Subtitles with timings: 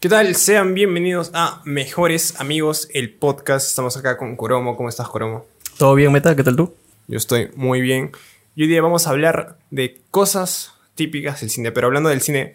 [0.00, 0.36] ¿Qué tal?
[0.36, 3.68] Sean bienvenidos a Mejores Amigos, el podcast.
[3.68, 4.76] Estamos acá con Coromo.
[4.76, 5.44] ¿Cómo estás, Coromo?
[5.76, 6.36] ¿Todo bien, Meta?
[6.36, 6.72] ¿Qué tal tú?
[7.08, 8.12] Yo estoy muy bien.
[8.54, 11.72] Y hoy día vamos a hablar de cosas típicas del cine.
[11.72, 12.54] Pero hablando del cine,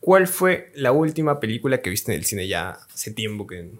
[0.00, 3.70] ¿cuál fue la última película que viste en el cine ya hace tiempo que...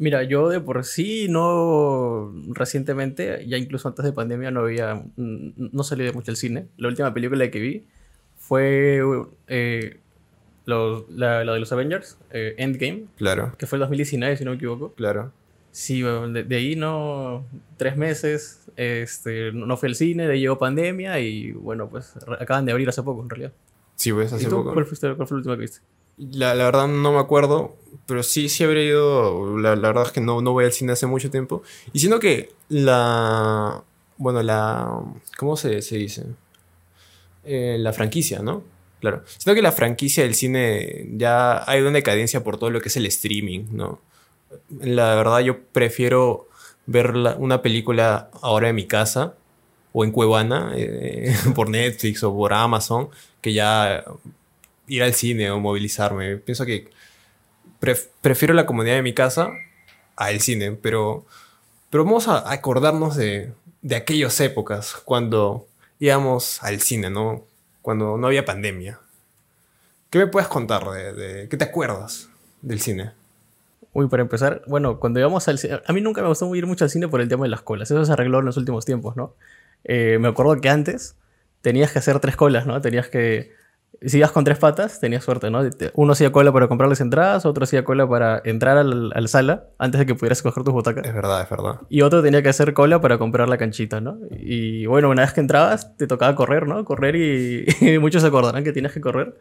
[0.00, 5.84] Mira, yo de por sí no recientemente, ya incluso antes de pandemia no había, no
[5.84, 6.66] salí de mucho el cine.
[6.78, 7.84] La última película que vi
[8.36, 9.00] fue
[9.46, 10.00] eh,
[10.66, 14.50] lo, la, la de los Avengers, eh, Endgame, Claro, que fue el 2019 si no
[14.50, 14.92] me equivoco.
[14.94, 15.32] claro.
[15.72, 17.44] Sí, de, de ahí no,
[17.76, 22.64] tres meses, este, no fui al cine, de ahí llegó pandemia y bueno, pues acaban
[22.64, 23.52] de abrir hace poco en realidad.
[23.94, 24.56] Sí, pues hace ¿Y tú?
[24.56, 24.72] poco.
[24.72, 25.80] ¿Cuál, fuiste, ¿Cuál fue la última que viste?
[26.16, 29.58] La, la verdad no me acuerdo, pero sí, sí habría ido.
[29.58, 31.62] La, la verdad es que no, no voy al cine hace mucho tiempo.
[31.92, 33.82] Y siento que la.
[34.16, 34.98] Bueno, la.
[35.36, 36.24] ¿Cómo se, se dice?
[37.44, 38.62] Eh, la franquicia, ¿no?
[39.00, 39.22] Claro.
[39.26, 42.88] Siento que la franquicia del cine ya ha ido en decadencia por todo lo que
[42.88, 44.00] es el streaming, ¿no?
[44.80, 46.48] La verdad, yo prefiero
[46.86, 49.34] ver la- una película ahora en mi casa
[49.92, 53.08] o en Cuevana, eh, por Netflix o por Amazon,
[53.40, 54.04] que ya
[54.88, 56.36] ir al cine o movilizarme.
[56.38, 56.88] Pienso que
[57.80, 59.50] pref- prefiero la comodidad de mi casa
[60.16, 61.26] al cine, pero,
[61.90, 63.52] pero vamos a acordarnos de,
[63.82, 65.66] de aquellas épocas cuando
[65.98, 67.44] íbamos al cine, ¿no?
[67.86, 68.98] Cuando no había pandemia.
[70.10, 72.28] ¿Qué me puedes contar de, qué te acuerdas
[72.60, 73.12] del cine?
[73.92, 76.82] Uy, para empezar, bueno, cuando íbamos al cine, a mí nunca me gustó ir mucho
[76.82, 79.14] al cine por el tema de las colas, eso se arregló en los últimos tiempos,
[79.14, 79.34] ¿no?
[79.84, 81.14] Eh, me acuerdo que antes
[81.60, 82.80] tenías que hacer tres colas, ¿no?
[82.80, 83.52] Tenías que,
[84.04, 85.62] si ibas con tres patas, tenías suerte, ¿no?
[85.94, 89.64] Uno hacía cola para comprar las entradas, otro hacía cola para entrar al, al sala
[89.78, 91.04] antes de que pudieras coger tus butacas.
[91.06, 91.80] Es verdad, es verdad.
[91.88, 94.18] Y otro tenía que hacer cola para comprar la canchita, ¿no?
[94.30, 96.84] Y bueno, una vez que entrabas, te tocaba correr, ¿no?
[96.84, 99.34] Correr y, y muchos se acordarán que tienes que correr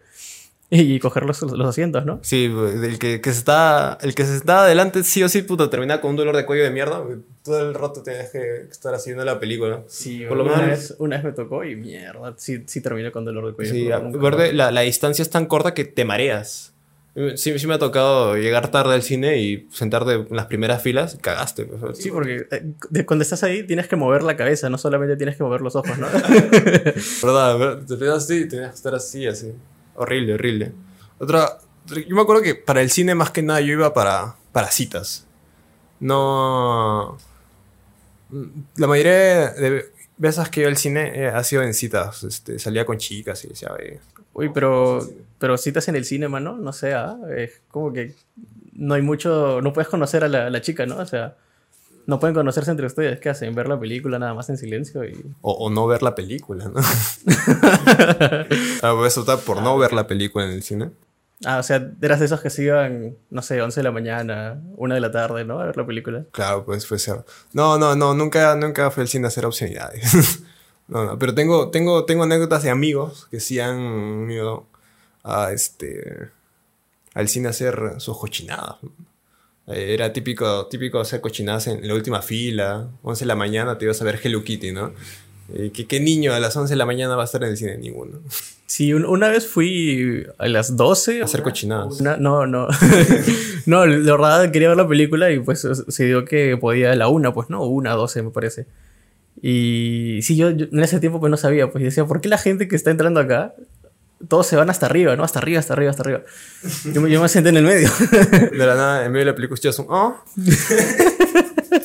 [0.70, 2.20] y coger los, los asientos, ¿no?
[2.24, 2.46] Sí,
[2.84, 6.02] el que, que se está, el que se está adelante sí o sí, puta, termina
[6.02, 7.04] con un dolor de cuello de mierda.
[7.44, 9.84] Todo el rato tienes que estar haciendo la película.
[9.88, 13.12] Sí, Por lo una, menos- vez, una vez me tocó y mierda, sí, sí terminé
[13.12, 13.72] con dolor de cuello.
[13.74, 14.54] Sí, más.
[14.54, 16.72] la, la distancia es tan corta que te mareas.
[17.38, 21.14] Sí, sí me ha tocado llegar tarde al cine y sentarte en las primeras filas
[21.16, 21.64] y cagaste.
[21.64, 21.98] pues.
[21.98, 25.44] Sí, porque eh, cuando estás ahí tienes que mover la cabeza, no solamente tienes que
[25.44, 26.08] mover los ojos, ¿no?
[27.24, 27.80] ¿Verdad?
[27.88, 29.54] Te quedas así, tenías que estar así, así.
[29.96, 30.72] Horrible, horrible.
[31.20, 31.58] Otra,
[31.88, 35.26] yo me acuerdo que para el cine más que nada yo iba para, para citas.
[36.00, 37.18] No...
[38.76, 42.24] La mayoría de veces que iba al cine eh, ha sido en citas.
[42.24, 44.00] Este, salía con chicas y decía, "Oye,
[44.34, 45.00] Uy, pero,
[45.40, 48.16] pero citas en el cine, mano, no sé, ah, es como que
[48.74, 50.98] no hay mucho, no puedes conocer a la chica, ¿no?
[50.98, 51.38] O sea,
[52.08, 53.56] no pueden conocerse entre ustedes, ¿qué hacen?
[53.56, 55.26] Ver la película nada más en silencio y...
[55.42, 56.80] O, o no ver la película, ¿no?
[58.84, 60.92] ah, pues optar por no ver la película en el cine.
[61.44, 64.62] Ah, o sea, eras de esos que se iban, no sé, 11 de la mañana,
[64.78, 65.60] 1 de la tarde, ¿no?
[65.60, 66.26] A ver la película.
[66.32, 67.26] Claro, pues puede ser.
[67.52, 70.42] No, no, no, nunca, nunca fui al cine a hacer obscenidades.
[70.88, 74.66] no, no, pero tengo, tengo, tengo anécdotas de amigos que sí han ido
[75.24, 76.32] a este
[77.14, 78.76] al cine a hacer sus cochinadas.
[79.68, 83.86] Eh, Era típico, típico hacer cochinadas en la última fila, 11 de la mañana te
[83.86, 84.94] ibas a ver Hello Kitty, ¿no?
[85.74, 87.78] ¿qué, ¿Qué niño a las 11 de la mañana va a estar en el cine?
[87.78, 88.20] Ninguno.
[88.68, 91.22] Sí, un- una vez fui a las 12.
[91.22, 92.02] A hacer cochinadas.
[92.02, 92.68] Una- no, no.
[93.68, 97.08] no, la verdad quería ver la película y pues se dio que podía a la
[97.08, 98.66] una, pues no, una, 12 me parece.
[99.40, 102.40] Y sí, yo, yo en ese tiempo pues no sabía, pues decía, ¿por qué la
[102.40, 103.54] gente que está entrando acá,
[104.28, 105.24] todos se van hasta arriba, ¿no?
[105.24, 106.22] Hasta arriba, hasta arriba, hasta arriba.
[106.94, 107.90] Yo, me- yo me senté en el medio.
[108.52, 110.24] De la nada, en medio de la película escuchas un oh,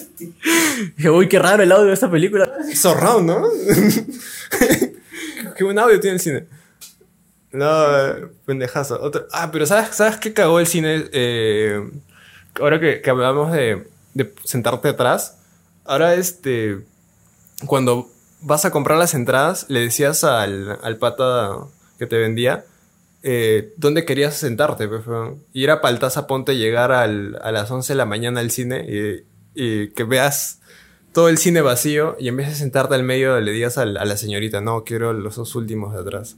[0.96, 2.50] Dije, uy, qué raro el audio de esta película.
[2.74, 3.48] surround, ¿no?
[5.56, 6.46] qué buen audio tiene el cine.
[7.52, 7.66] No,
[8.46, 9.00] pendejazo.
[9.00, 11.04] Otro- Ah, pero ¿sabes, ¿sabes qué cagó el cine?
[11.12, 11.90] Eh,
[12.60, 15.36] ahora que, que hablamos de, de sentarte atrás,
[15.84, 16.78] ahora este,
[17.66, 21.50] cuando vas a comprar las entradas, le decías al, al pata
[22.00, 22.64] que te vendía
[23.22, 24.88] eh, dónde querías sentarte.
[24.88, 25.02] pues,
[25.52, 29.24] y era paltaza ponte llegar al- a las 11 de la mañana al cine y,
[29.54, 30.58] y que veas
[31.12, 34.04] todo el cine vacío y en vez de sentarte al medio le digas al- a,
[34.04, 36.36] la señorita, no, quiero los dos últimos de atrás.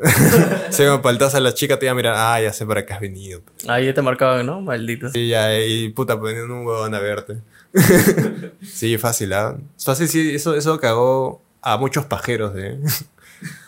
[0.70, 3.00] Se me paltaza la chica, te iba a mirar, ah, ya sé para qué has
[3.00, 3.40] venido.
[3.68, 4.60] Ahí ya te marcaban, ¿no?
[4.60, 5.14] Malditos.
[5.14, 7.38] Y ya, y puta, poniendo un huevón a verte.
[8.62, 9.56] sí, fácil, ¿ah?
[9.76, 12.78] Es Fácil, sí, eso, eso cagó a muchos pajeros de,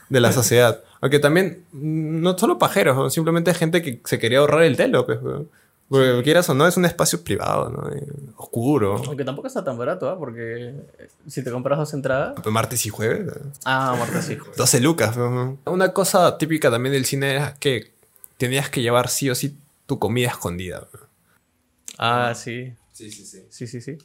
[0.09, 0.81] de la sociedad.
[1.03, 3.11] Aunque también, no solo pajeros, ¿no?
[3.11, 5.51] simplemente gente que se quería ahorrar el telo, pues, weón.
[5.89, 7.95] Porque quieras o no, es un espacio privado, ¿no?
[7.95, 8.07] Eh,
[8.37, 8.97] Oscuro.
[9.07, 10.17] Aunque tampoco está tan barato, ¿ah?
[10.17, 10.75] Porque
[11.27, 12.35] si te compras dos entradas...
[12.47, 13.29] Martes y jueves.
[13.29, 13.41] ¿eh?
[13.67, 14.39] Ah, martes sí.
[14.57, 15.17] 12 lucas.
[15.19, 15.59] ¿no?
[15.67, 17.91] Una cosa típica también del cine era que
[18.39, 20.87] tenías que llevar sí o sí tu comida escondida.
[21.99, 22.73] Ah, sí.
[22.93, 23.45] Sí, sí, sí.
[23.51, 23.99] Sí, sí, sí.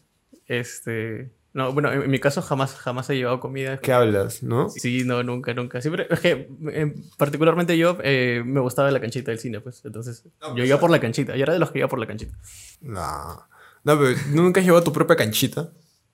[0.47, 1.29] Este.
[1.57, 3.79] No, bueno, en, mi caso jamás, jamás he llevado comida.
[3.79, 4.69] ¿Qué hablas, no?
[4.69, 5.81] Sí, no, nunca, nunca.
[5.81, 9.83] Siempre, es que eh, particularmente yo eh, me gustaba la canchita del cine, pues.
[9.83, 11.35] Entonces, No, yo pues, iba por la canchita.
[11.35, 12.37] Yo era de los que iba por la canchita.
[12.81, 13.47] No.
[13.83, 15.71] No, pero ¿nunca has llevado tu propia canchita?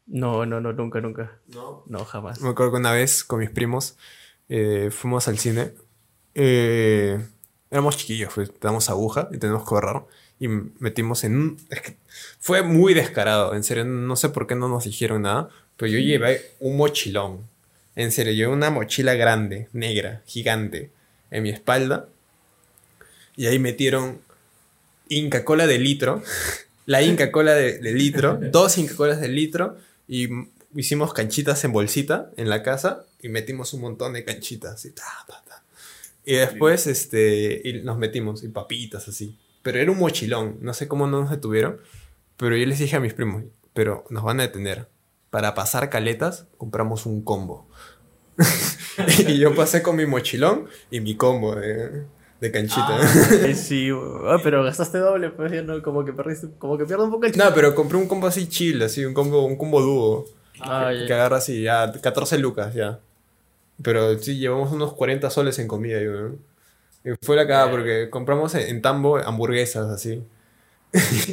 [0.07, 1.38] No, no, no, nunca, nunca.
[1.48, 1.84] No.
[1.88, 2.40] No, jamás.
[2.40, 3.98] Me acuerdo que una vez con mis primos
[4.48, 5.74] eh, fuimos al cine.
[6.36, 7.19] Eh,
[7.73, 10.03] éramos chiquillos, pues, teníamos aguja y teníamos que ahorrar.
[10.39, 11.57] Y metimos en un...
[11.69, 11.97] Es que
[12.39, 13.83] fue muy descarado, en serio.
[13.83, 15.49] No sé por qué no nos dijeron nada.
[15.75, 17.47] Pero yo llevé un mochilón.
[17.95, 20.91] En serio, llevé una mochila grande, negra, gigante,
[21.31, 22.07] en mi espalda.
[23.35, 24.21] Y ahí metieron
[25.09, 26.21] Inca Cola de litro.
[26.85, 28.37] La Inca Cola de, de litro.
[28.51, 29.77] Dos Inca Colas de litro.
[30.07, 30.29] Y
[30.75, 33.05] hicimos canchitas en bolsita en la casa.
[33.19, 34.75] Y metimos un montón de canchitas.
[34.75, 35.62] así, ta, ta, ta.
[36.25, 38.43] Y después este, y nos metimos.
[38.43, 39.37] Y papitas así.
[39.61, 40.57] Pero era un mochilón.
[40.61, 41.79] No sé cómo no nos detuvieron.
[42.37, 43.43] Pero yo les dije a mis primos.
[43.73, 44.89] Pero nos van a detener.
[45.29, 47.67] Para pasar caletas, compramos un combo.
[49.27, 52.03] y yo pasé con mi mochilón y mi combo de,
[52.43, 52.99] de canchita.
[53.31, 53.89] Eh, sí,
[54.25, 57.25] ah, pero gastaste doble, pues ya no, como que perdiste, como que pierde un poco
[57.25, 60.25] el No, pero compré un combo así chill, así, un combo, un combo dúo.
[60.59, 61.07] Ah, que, ya.
[61.07, 62.99] que agarra así, ya, 14 lucas, ya.
[63.83, 66.35] Pero sí, llevamos unos 40 soles en comida, yo, ¿no?
[67.06, 70.24] Y fue la cagada porque compramos en, Tambo hamburguesas, así.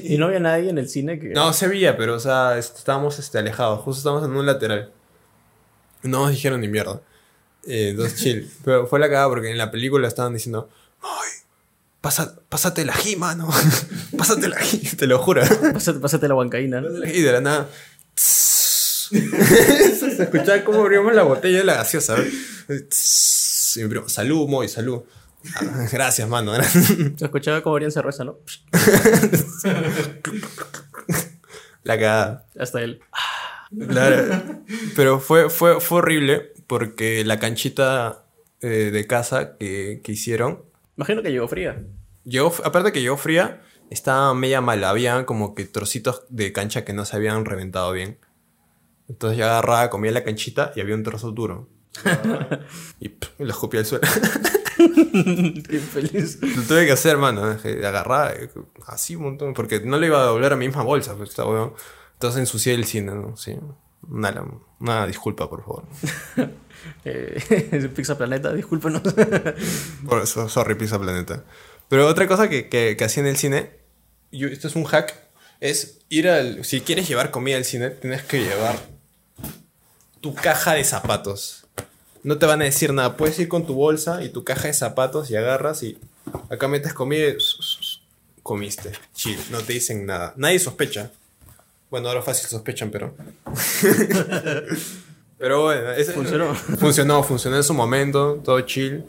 [0.02, 1.28] Y no había nadie en el cine que.
[1.28, 4.90] No, se veía, pero, o sea, est- estábamos este, alejados, justo estábamos en un lateral.
[6.02, 7.00] No nos dijeron ni mierda.
[7.66, 8.50] Eh, entonces, chill.
[8.64, 10.70] Pero fue la cagada porque en la película estaban diciendo,
[11.02, 11.30] ¡ay!
[12.00, 13.48] Pasa, pásate la G, mano.
[14.16, 15.42] pásate la G, te lo juro.
[15.74, 16.88] Pásate, pásate la huancaína, ¿no?
[17.06, 17.68] Y de la nada.
[19.10, 22.16] Se escuchaba cómo abríamos la botella de la gaseosa.
[22.18, 25.02] Y mi primo, salud, Moy, salud.
[25.56, 26.52] Ah, Gracias, mano.
[26.62, 28.38] Se escuchaba como abrían cerveza, ¿no?
[31.82, 32.46] La cagada.
[32.58, 33.00] Hasta él.
[33.88, 34.42] Claro.
[34.96, 38.24] Pero fue, fue, fue horrible porque la canchita
[38.60, 40.64] eh, de casa que, que hicieron,
[40.96, 41.82] Imagino que llegó fría.
[42.24, 44.90] llegó, aparte que llegó fría, estaba media mala.
[44.90, 48.18] Había como que trocitos de cancha que no se habían reventado bien.
[49.10, 51.68] Entonces yo agarraba, comía la canchita y había un trozo duro.
[53.00, 54.06] y pff, lo escupí al suelo.
[54.76, 56.38] Qué feliz.
[56.40, 57.42] Lo tuve que hacer, mano.
[57.42, 58.50] Agarrar eh,
[58.86, 59.52] así un montón.
[59.52, 61.16] Porque no le iba a doblar a mi misma bolsa.
[61.16, 61.30] Pues.
[61.30, 63.36] Entonces ensucié el cine, ¿no?
[63.36, 63.56] Sí.
[64.08, 64.44] Una,
[64.78, 65.84] una disculpa, por favor.
[67.04, 69.02] Eh, Pizza Planeta, discúlpenos.
[70.08, 71.44] Por eso, sorry, Pizza Planeta.
[71.90, 73.70] Pero otra cosa que, que, que hacía en el cine,
[74.32, 75.14] yo, esto es un hack,
[75.60, 76.64] es ir al...
[76.64, 78.78] Si quieres llevar comida al cine, tienes que llevar
[80.20, 81.64] tu caja de zapatos.
[82.22, 83.16] No te van a decir nada.
[83.16, 85.98] Puedes ir con tu bolsa y tu caja de zapatos y agarras y
[86.50, 87.36] acá metes comida y
[88.42, 88.92] comiste.
[89.14, 90.34] Chill, no te dicen nada.
[90.36, 91.10] Nadie sospecha.
[91.90, 93.14] Bueno, ahora fácil sospechan, pero...
[95.38, 96.54] pero bueno, ese- Funcionó.
[96.54, 99.04] Funcionó, funcionó en su momento, todo chill.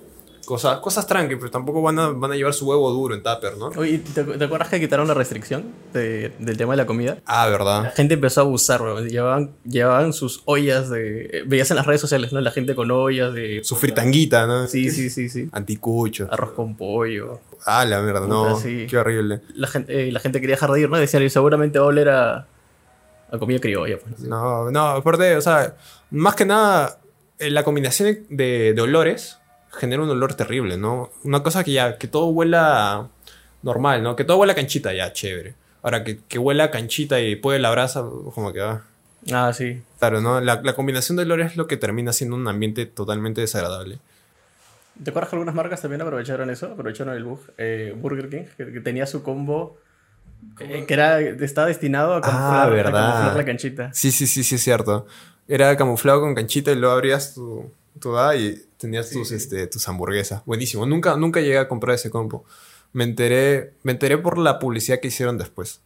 [0.46, 3.58] Cosas, cosas tranqui, pero tampoco van a, van a llevar su huevo duro en tupper,
[3.58, 3.68] ¿no?
[3.78, 7.18] Oye, ¿te, te acuerdas que quitaron la restricción de- del tema de la comida?
[7.26, 7.94] Ah, La ¿verdad?
[7.96, 9.08] gente empezó a abusar, weón.
[9.08, 11.26] Llevaban, llevaban sus ollas de.
[11.32, 12.42] eh, Veías en las redes sociales, ¿no?
[12.42, 13.62] La gente con ollas de.
[13.64, 14.68] Su fritanguita, ¿no?
[14.68, 15.48] Sí, sí, sí, sí.
[15.52, 16.28] Anticucho.
[16.32, 17.40] Arroz con pollo.
[17.66, 18.58] Ah, la mierda, no.
[18.60, 18.88] Sí.
[18.90, 19.42] Qué horrible.
[19.54, 20.98] La gente, eh, la gente quería dejar de ir, ¿no?
[20.98, 22.48] Decían, seguramente va a oler a,
[23.32, 24.22] a comida criolla, pues.
[24.22, 25.76] No, no, aparte, o sea,
[26.10, 26.98] más que nada,
[27.38, 29.38] eh, la combinación de, de olores
[29.72, 31.10] genera un olor terrible, ¿no?
[31.24, 33.08] Una cosa que ya, que todo huela
[33.64, 34.16] normal, ¿no?
[34.16, 35.56] Que todo huela a canchita, ya, chévere.
[35.84, 38.02] Ahora, que, que huela a canchita y puede la brasa,
[38.34, 38.84] como que va.
[39.32, 39.82] Ah, sí.
[40.00, 40.40] Claro, ¿no?
[40.42, 44.00] La, la combinación de olores es lo que termina siendo un ambiente totalmente desagradable.
[45.04, 46.68] ¿Te acuerdas que algunas marcas también aprovecharon eso?
[46.68, 47.40] Aprovecharon el bug.
[47.58, 49.78] Eh, Burger King, que, que tenía su combo.
[50.60, 53.12] eh, que era, estaba destinado a camuflar, a verdad.
[53.14, 53.94] camuflar la canchita.
[53.94, 55.06] Sí, sí, sí, sí, es cierto.
[55.48, 59.88] Era camuflado con canchita y luego abrías tu, tu da y tenías tus, este, tus
[59.88, 60.44] hamburguesas.
[60.46, 60.86] Buenísimo.
[60.86, 62.46] Nunca, nunca llegué a comprar ese combo.
[62.94, 65.82] Me enteré, me enteré por la publicidad que hicieron después.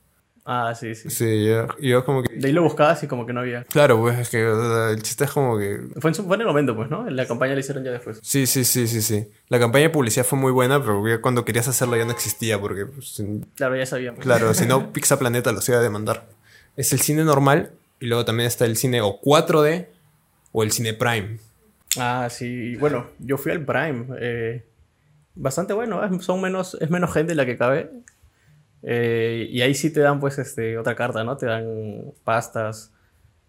[0.48, 1.10] Ah, sí, sí.
[1.10, 2.36] Sí, yo, yo como que...
[2.36, 3.64] De ahí lo buscabas y como que no había.
[3.64, 5.82] Claro, pues es que o sea, el chiste es como que...
[6.00, 7.10] Fue en, su, fue en el momento, pues, ¿no?
[7.10, 8.20] La campaña la hicieron ya después.
[8.22, 9.28] Sí, sí, sí, sí, sí.
[9.50, 12.86] La campaña de publicidad fue muy buena, pero cuando querías hacerlo ya no existía porque...
[12.86, 13.24] pues,
[13.56, 14.20] Claro, ya sabíamos.
[14.20, 16.28] Claro, si no, Pizza Planeta los iba a demandar.
[16.76, 19.88] Es el cine normal y luego también está el cine o 4D
[20.52, 21.40] o el cine Prime.
[21.98, 22.76] Ah, sí.
[22.78, 24.08] Bueno, yo fui al Prime.
[24.20, 24.66] eh,
[25.36, 26.04] bastante bueno.
[26.04, 26.10] ¿eh?
[26.22, 27.92] Son menos, es menos gente la que cabe.
[28.84, 31.38] Eh, y ahí sí te dan, pues, este, otra carta, ¿no?
[31.38, 32.92] Te dan pastas.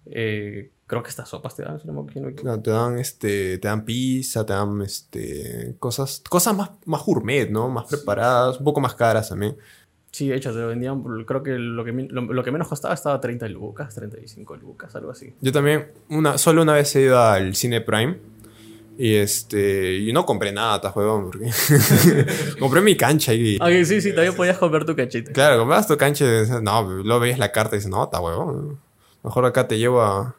[0.07, 3.59] eh, creo que estas sopas te dan, si no me si no te dan este,
[3.59, 7.69] te dan pizza, te dan este cosas, cosas más, más gourmet, ¿no?
[7.69, 9.57] Más preparadas, un poco más caras también.
[10.13, 12.95] Sí, de hecho, te lo vendían, creo que lo que, lo, lo que menos costaba
[12.95, 15.35] estaba 30 lucas, 35 lucas, algo así.
[15.43, 18.17] Yo también, una, solo una vez he ido al cine Prime.
[18.99, 19.97] Y este.
[19.97, 21.51] Y no compré nada, ta huevón, porque.
[22.59, 23.59] compré mi cancha y.
[23.61, 25.33] Ah, sí, sí, también podías comprar tu cachita.
[25.33, 28.81] Claro, comprabas tu cancha y no, luego veías la carta y dices, no, está huevón.
[29.23, 30.35] Mejor acá te llevo a,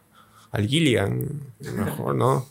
[0.51, 1.27] al Gilligan.
[1.59, 2.47] Mejor, ¿no?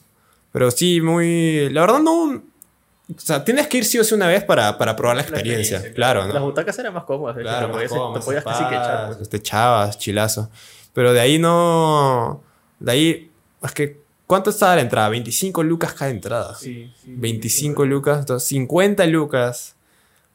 [0.53, 1.69] Pero sí, muy.
[1.71, 2.35] La verdad, no.
[2.35, 5.77] O sea, tienes que ir sí o sí una vez para, para probar la experiencia.
[5.77, 6.47] experiencia, claro, Las ¿no?
[6.47, 9.17] butacas eran más cómodas, hecho, Claro, más cómodo, te podías casi que echar.
[9.17, 10.51] Te echabas, chilazo.
[10.93, 12.43] Pero de ahí no.
[12.79, 13.31] De ahí.
[13.63, 14.06] Es que.
[14.27, 15.09] ¿Cuánto estaba la entrada?
[15.09, 16.55] 25 lucas cada entrada.
[16.57, 17.15] Sí, sí.
[17.17, 19.75] 25 lucas, entonces 50 lucas.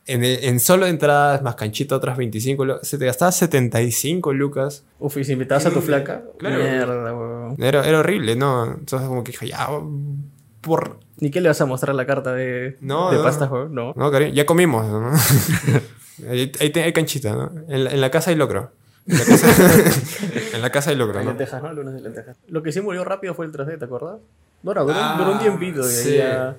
[0.08, 2.88] En, el- en solo entradas más canchita otras 25 lucas.
[2.88, 4.84] Se te gastaba 75 lucas.
[5.00, 6.58] Uf, y si invitabas a tu flaca, Claro.
[6.64, 7.56] mierda, weón.
[7.62, 8.66] Era, era horrible, ¿no?
[8.66, 9.68] Entonces como que dije, ya,
[10.62, 11.00] por...
[11.20, 13.24] ¿Ni qué le vas a mostrar la carta de, No, de no.
[13.24, 13.76] pasta, weón?
[13.76, 13.94] No.
[13.96, 15.12] No, cariño, ya comimos, ¿no?
[16.30, 17.52] ahí, ahí te- hay canchita, ¿no?
[17.68, 18.72] En la, en la casa hay locro.
[19.08, 19.48] En la casa,
[20.56, 21.32] en la casa hay locro, Hay ¿no?
[21.32, 21.74] lentejas, ¿no?
[21.74, 22.38] Lunes de lentejas.
[22.48, 24.20] Lo que sí murió rápido fue el 3D, ¿te acuerdas?
[24.64, 26.18] No, no, duró, Ah, duró un tiempito y ahí sí.
[26.18, 26.56] ya...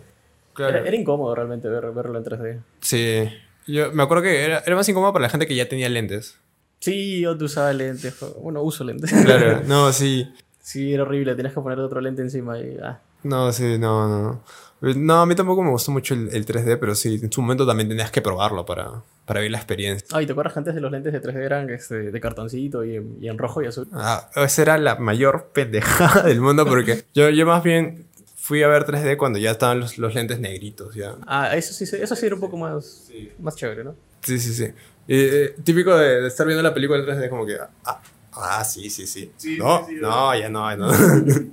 [0.54, 0.76] Claro.
[0.78, 2.60] Era, era incómodo realmente ver, verlo en 3D.
[2.80, 3.28] Sí.
[3.66, 6.36] Yo me acuerdo que era, era más incómodo para la gente que ya tenía lentes.
[6.80, 8.14] Sí, yo te usaba lentes.
[8.42, 9.12] Bueno, uso lentes.
[9.24, 10.30] Claro, no, sí.
[10.60, 11.34] sí, era horrible.
[11.36, 12.76] Tenías que poner otro lente encima y...
[12.82, 13.00] Ah.
[13.22, 14.44] No, sí, no, no.
[14.82, 17.64] No, a mí tampoco me gustó mucho el, el 3D, pero sí, en su momento
[17.66, 20.06] también tenías que probarlo para, para ver la experiencia.
[20.12, 22.84] Ah, ¿y te acuerdas que antes de los lentes de 3D eran este, de cartoncito
[22.84, 23.88] y, en- y en rojo y azul?
[23.92, 28.68] Ah, esa era la mayor pendejada del mundo porque yo, yo más bien fui a
[28.68, 31.14] ver 3D cuando ya estaban los, los lentes negritos, ya.
[31.28, 33.94] Ah, eso sí, se- eso sí era un poco más, más chévere, ¿no?
[34.22, 34.64] Sí, sí, sí.
[35.06, 38.00] Y, eh, típico de, de estar viendo la película en 3D, como que, ah,
[38.32, 39.32] ah, sí, sí, sí.
[39.36, 40.88] Sí, no, sí, sí, no, ya no, ya no.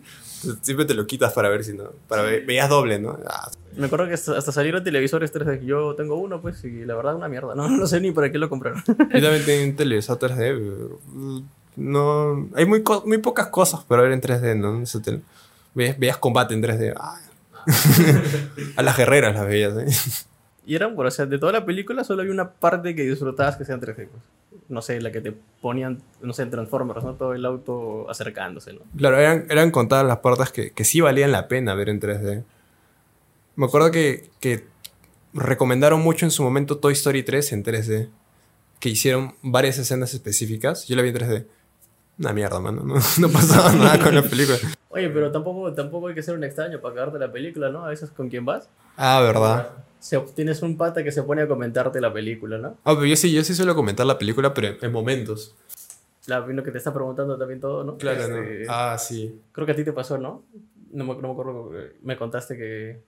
[0.62, 1.86] Siempre te lo quitas para ver si no.
[2.08, 3.18] Para ver, veías doble, ¿no?
[3.28, 5.66] Ah, Me acuerdo que hasta, hasta salieron televisores 3D.
[5.66, 7.56] Yo tengo uno, pues, y la verdad, una mierda.
[7.56, 8.82] No, no sé ni para qué lo compraron.
[8.88, 10.36] Yo también tengo un televisor 3D.
[10.38, 11.40] pero, mm,
[11.78, 14.84] No, hay muy, muy pocas cosas para ver en 3D, ¿no?
[15.02, 15.22] Tele-
[15.76, 16.94] Veías, veías combate en 3D.
[16.98, 17.20] ah.
[18.78, 20.26] a las guerreras las veías, ¿eh?
[20.70, 23.58] Y eran, bueno, o sea, de toda la película solo había una parte que disfrutabas
[23.58, 24.08] que sean 3D.
[24.08, 24.22] pues.
[24.68, 27.16] No sé, la que te ponían, no sé, Transformers, ¿no?
[27.16, 28.82] Todo el auto acercándose, ¿no?
[28.96, 32.44] Claro, eran, eran contadas las partes que, que sí valían la pena ver en 3D.
[33.56, 34.64] Me acuerdo que, que
[35.34, 38.10] recomendaron mucho en su momento Toy Story 3 en 3D.
[38.80, 40.88] Que hicieron varias escenas específicas.
[40.88, 41.46] Yo la vi en 3D.
[42.20, 42.84] Una mierda, mano.
[42.84, 44.58] No, no pasaba nada con la película.
[44.90, 47.86] Oye, pero tampoco, tampoco hay que ser un extraño para cagarte la película, ¿no?
[47.86, 48.68] A veces con quién vas.
[48.98, 49.70] Ah, ¿verdad?
[50.00, 52.70] Se- tienes un pata que se pone a comentarte la película, ¿no?
[52.84, 55.56] Ah, pero yo sí, yo sí suelo comentar la película, pero en, en momentos.
[56.28, 57.98] La, lo que te está preguntando también todo, ¿no?
[57.98, 58.72] Claro, Este, ¿no?
[58.74, 59.40] Ah, sí.
[59.52, 60.44] Creo que a ti te pasó, ¿no?
[60.92, 61.72] No me, no me acuerdo.
[61.80, 63.02] eh, Me contaste que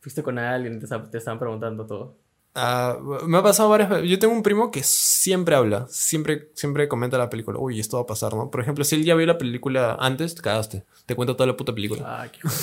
[0.00, 2.14] fuiste con alguien y te, te estaban preguntando todo.
[2.54, 4.10] Ah, me ha pasado varias veces.
[4.10, 7.58] Yo tengo un primo que siempre habla, siempre, siempre comenta la película.
[7.58, 8.50] Uy, esto va a pasar, ¿no?
[8.50, 10.84] Por ejemplo, si él ya vio la película antes, te cagaste.
[11.06, 12.02] Te cuenta toda la puta película.
[12.04, 12.58] Ah, qué joder.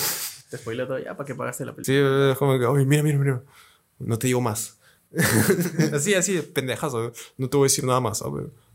[0.50, 2.32] Te spoilé todo ya para que pagaste la película.
[2.32, 3.42] Sí, como que, uy, mira, mira, mira.
[3.98, 4.76] No te digo más.
[5.94, 7.12] así, así, pendejazo.
[7.38, 8.22] No te voy a decir nada más.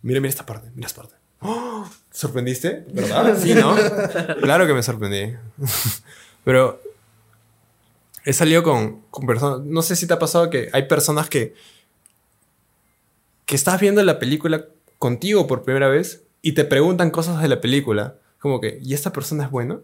[0.01, 1.15] Mira, mira esta parte, mira esta parte.
[1.41, 1.88] ¡Oh!
[2.12, 2.86] ¿Te ¿Sorprendiste?
[2.91, 3.38] ¿Verdad?
[3.41, 3.75] Sí, ¿no?
[4.41, 5.36] claro que me sorprendí.
[6.44, 6.82] pero
[8.25, 9.66] he salido con, con personas.
[9.66, 11.54] No sé si te ha pasado que hay personas que.
[13.46, 14.66] que estás viendo la película
[15.00, 18.16] contigo por primera vez y te preguntan cosas de la película.
[18.40, 19.80] Como que, ¿y esta persona es buena?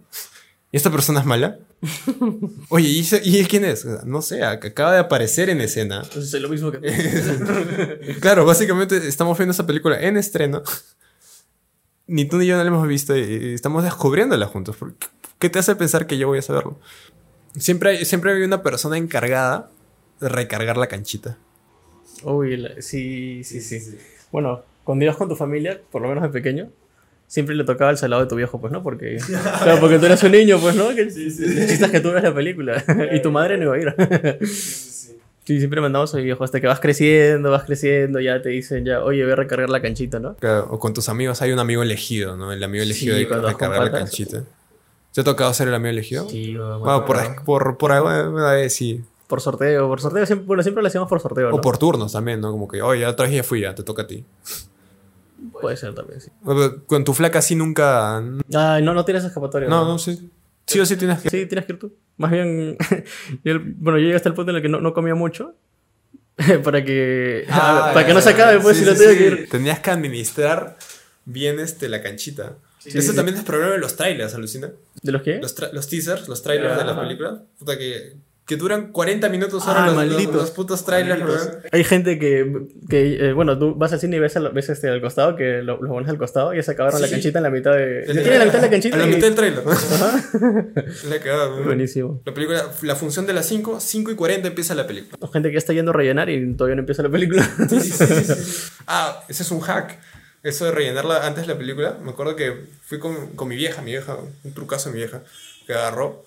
[0.72, 1.60] ¿Y esta persona es mala?
[2.70, 2.88] Oye,
[3.24, 3.86] ¿y, quién es?
[4.06, 6.02] No sé, ac- acaba de aparecer en escena.
[6.04, 6.80] Entonces es lo mismo que
[8.20, 10.64] Claro, básicamente estamos viendo esa película en estreno.
[12.08, 14.76] Ni tú ni yo no la hemos visto y estamos descubriéndola juntos.
[14.78, 15.08] ¿Por ¿Qué
[15.40, 16.80] qué te hace pensar que yo voy a saberlo?
[17.58, 19.70] Siempre hay, siempre hay una persona encargada
[20.20, 21.38] de recargar la canchita.
[22.24, 23.98] Uy, la- sí, sí, sí,
[24.32, 26.70] Bueno, cuando ibas con tu familia, por lo menos de pequeño,
[27.28, 28.82] siempre le tocaba el salado de tu viejo, pues, ¿no?
[28.84, 29.18] Porque,
[29.62, 30.90] claro, porque tú eras un niño, pues, ¿no?
[30.96, 32.84] Que, chiste es que tú ves la película
[33.14, 34.40] y tu madre no iba a ir.
[35.48, 38.84] Sí, siempre mandamos a mi viejo hasta que vas creciendo, vas creciendo, ya te dicen
[38.84, 40.36] ya, oye, voy a recargar la canchita, ¿no?
[40.36, 42.52] Claro, O con tus amigos hay un amigo elegido, ¿no?
[42.52, 44.44] El amigo elegido Sí, de recargar la canchita.
[45.18, 46.30] ¿Te ha tocado ser el amigo elegido?
[46.30, 49.04] Sí, me Bueno, por, por, por alguna vez sí.
[49.26, 51.56] por sorteo, por sorteo, siempre, bueno, siempre lo hacíamos por sorteo, ¿no?
[51.56, 52.52] O por turnos también, ¿no?
[52.52, 54.24] Como que, oye, ya otra vez ya fui, ya te toca a ti.
[55.60, 56.30] Puede ser también, sí.
[56.86, 58.18] Con tu flaca sí nunca.
[58.54, 59.68] Ay, no, no tienes escapatoria.
[59.68, 60.20] No, no sé.
[60.68, 61.32] Sí o sí tienes que.
[61.32, 61.94] Sí, tienes que ir tú.
[62.18, 62.78] Más bien,
[63.44, 65.56] yo- bueno, yo llegué hasta el punto en el que no, no comía mucho.
[66.64, 69.18] para que, para que no se acabe, pues, Ah, Sí, si no sí, tengo sí.
[69.18, 69.50] que ir.
[69.50, 70.78] Tenías que administrar
[71.26, 72.58] bien este, la canchita.
[72.88, 73.16] Sí, Eso sí.
[73.16, 74.72] también es problema de los trailers, alucina.
[75.02, 75.40] ¿De los qué?
[75.40, 77.40] Los, los teasers, los trailers de las películas.
[77.60, 78.14] Puta que
[78.48, 80.36] que duran 40 minutos Ah, ahora los, los- malditos.
[80.36, 81.48] los putos trailers, Malditos.
[81.48, 81.60] weón.
[81.70, 82.50] Hay gente que,
[82.90, 85.62] que, eh, bueno, tú vas al cine y ves, al- ves este al costado, que
[85.62, 88.06] lo- los pones al costado y ya se acabaron la canchita en la mitad de...
[88.08, 89.64] Ya tiene la mitad de la canchita A la y- mitad del trailer.
[91.10, 91.66] La cagada, weón.
[91.66, 92.22] Buenísimo.
[92.26, 95.18] La película, la función de las 5, 5 y 40 empieza la película.
[95.20, 97.44] O gente que ya está yendo a rellenar y todavía no empieza la película.
[97.70, 98.34] Sí, sí, sí.
[98.88, 100.00] Ah, ese es un hack.
[100.44, 101.98] Eso de rellenarla antes de la película.
[102.02, 105.24] Me acuerdo que fui con, con mi vieja, mi vieja, un trucazo de mi vieja,
[105.66, 106.26] que agarró.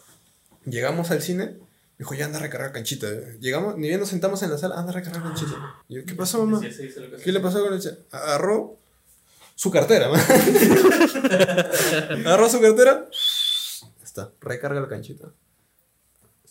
[0.64, 1.59] Llegamos al cine, me
[1.99, 3.09] dijo, ya anda a recargar canchita.
[3.40, 5.76] Llegamos, ni bien nos sentamos en la sala, anda a recargar canchita.
[5.88, 6.61] Y yo, ¿qué pasó, mamá?
[7.23, 8.76] ¿Qué le pasó con el cha-?" Agarró
[9.55, 10.21] su cartera, man.
[12.26, 13.07] Agarró su cartera.
[14.02, 15.29] Está, recarga la canchita.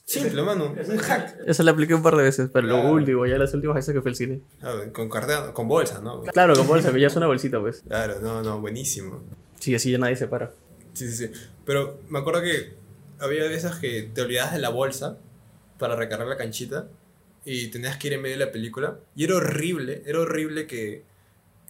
[0.09, 0.73] Simple, mano.
[0.87, 1.37] Un hack.
[1.45, 2.83] Esa la apliqué un par de veces, pero Claro.
[2.83, 4.41] lo último, ya las últimas veces que fue al cine.
[4.61, 6.23] A ver, con cartera, con bolsa, ¿no?
[6.23, 7.83] Claro, con bolsa, ya es una bolsita, pues.
[7.87, 9.21] Claro, no, no, buenísimo.
[9.59, 10.51] Sí, así ya nadie se para.
[10.93, 11.31] Sí, sí, sí.
[11.63, 12.73] Pero me acuerdo que
[13.19, 15.17] había veces que te olvidabas de la bolsa
[15.77, 16.87] para recargar la canchita
[17.45, 18.97] y tenías que ir en medio de la película.
[19.15, 21.03] Y era horrible, era horrible que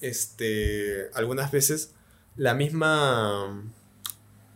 [0.02, 1.94] este, algunas veces
[2.38, 3.64] la misma...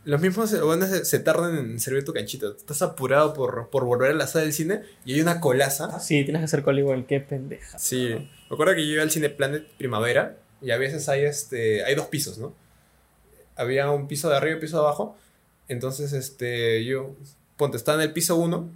[0.05, 2.47] Los mismos se, se tardan en servir tu canchita.
[2.57, 5.99] Estás apurado por, por volver a la sala del cine y hay una colaza.
[5.99, 7.79] Sí, tienes que hacer cola igual, qué pendeja.
[7.79, 8.09] Sí,
[8.49, 11.95] me acuerdo que yo iba al Cine Planet Primavera y a veces hay, este, hay
[11.95, 12.53] dos pisos, ¿no?
[13.55, 15.17] Había un piso de arriba y un piso de abajo.
[15.69, 17.15] Entonces, este, yo,
[17.55, 18.69] ponte, estaba en el piso 1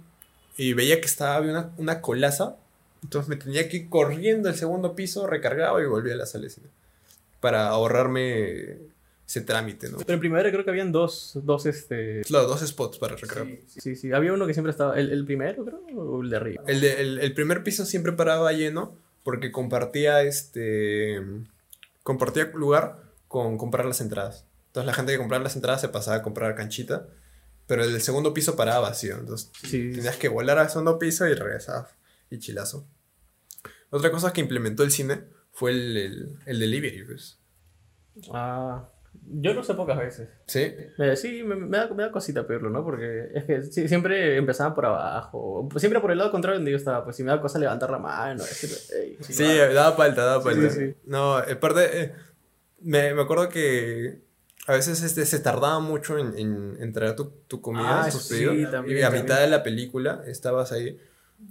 [0.56, 2.56] y veía que estaba, había una, una colaza.
[3.02, 6.44] Entonces me tenía que ir corriendo al segundo piso, recargaba y volvía a la sala
[6.44, 6.68] de cine.
[7.40, 8.78] Para ahorrarme
[9.28, 9.98] ese trámite, ¿no?
[9.98, 12.22] Pero en primavera creo que habían dos, dos este...
[12.22, 13.46] Claro, dos spots para recargar.
[13.66, 14.12] Sí, sí, sí.
[14.12, 14.98] Había uno que siempre estaba...
[14.98, 15.80] ¿El, el primero, creo?
[15.96, 16.62] ¿O el de arriba?
[16.66, 21.20] El, de- el, el primer piso siempre paraba lleno porque compartía este
[22.02, 24.46] compartía lugar con comprar las entradas.
[24.68, 27.06] Entonces la gente que compraba las entradas se pasaba a comprar canchita,
[27.66, 29.18] pero el del segundo piso paraba vacío.
[29.18, 31.90] Entonces Sí, tenías que volar al segundo piso y regresabas.
[32.30, 32.86] Y chilazo.
[33.90, 35.20] Otra cosa que implementó el cine
[35.52, 37.36] fue el, el, el delivery, pues.
[38.32, 38.88] Ah,
[39.26, 40.28] yo lo sé pocas veces.
[40.46, 40.72] ¿Sí?
[40.98, 42.84] Eh, sí, me, me da, me da cosita pedirlo, ¿no?
[42.84, 45.68] Porque es que sí, siempre empezaban por abajo.
[45.76, 47.04] Siempre por el lado contrario donde yo estaba.
[47.04, 48.42] Pues si me da cosa levantar la mano.
[48.42, 49.68] decir, "Ey, Sí, va".
[49.74, 50.70] daba falta, daba Sí, falta.
[50.70, 50.94] sí, sí.
[51.06, 52.12] No, aparte, eh,
[52.80, 54.20] me, me acuerdo que
[54.66, 58.22] a veces este, se tardaba mucho en, en, en traer tu, tu comida, Ah, tus
[58.24, 58.70] sí, pedidos.
[58.70, 59.24] también, y a también.
[59.24, 61.00] mitad de la película estabas ahí,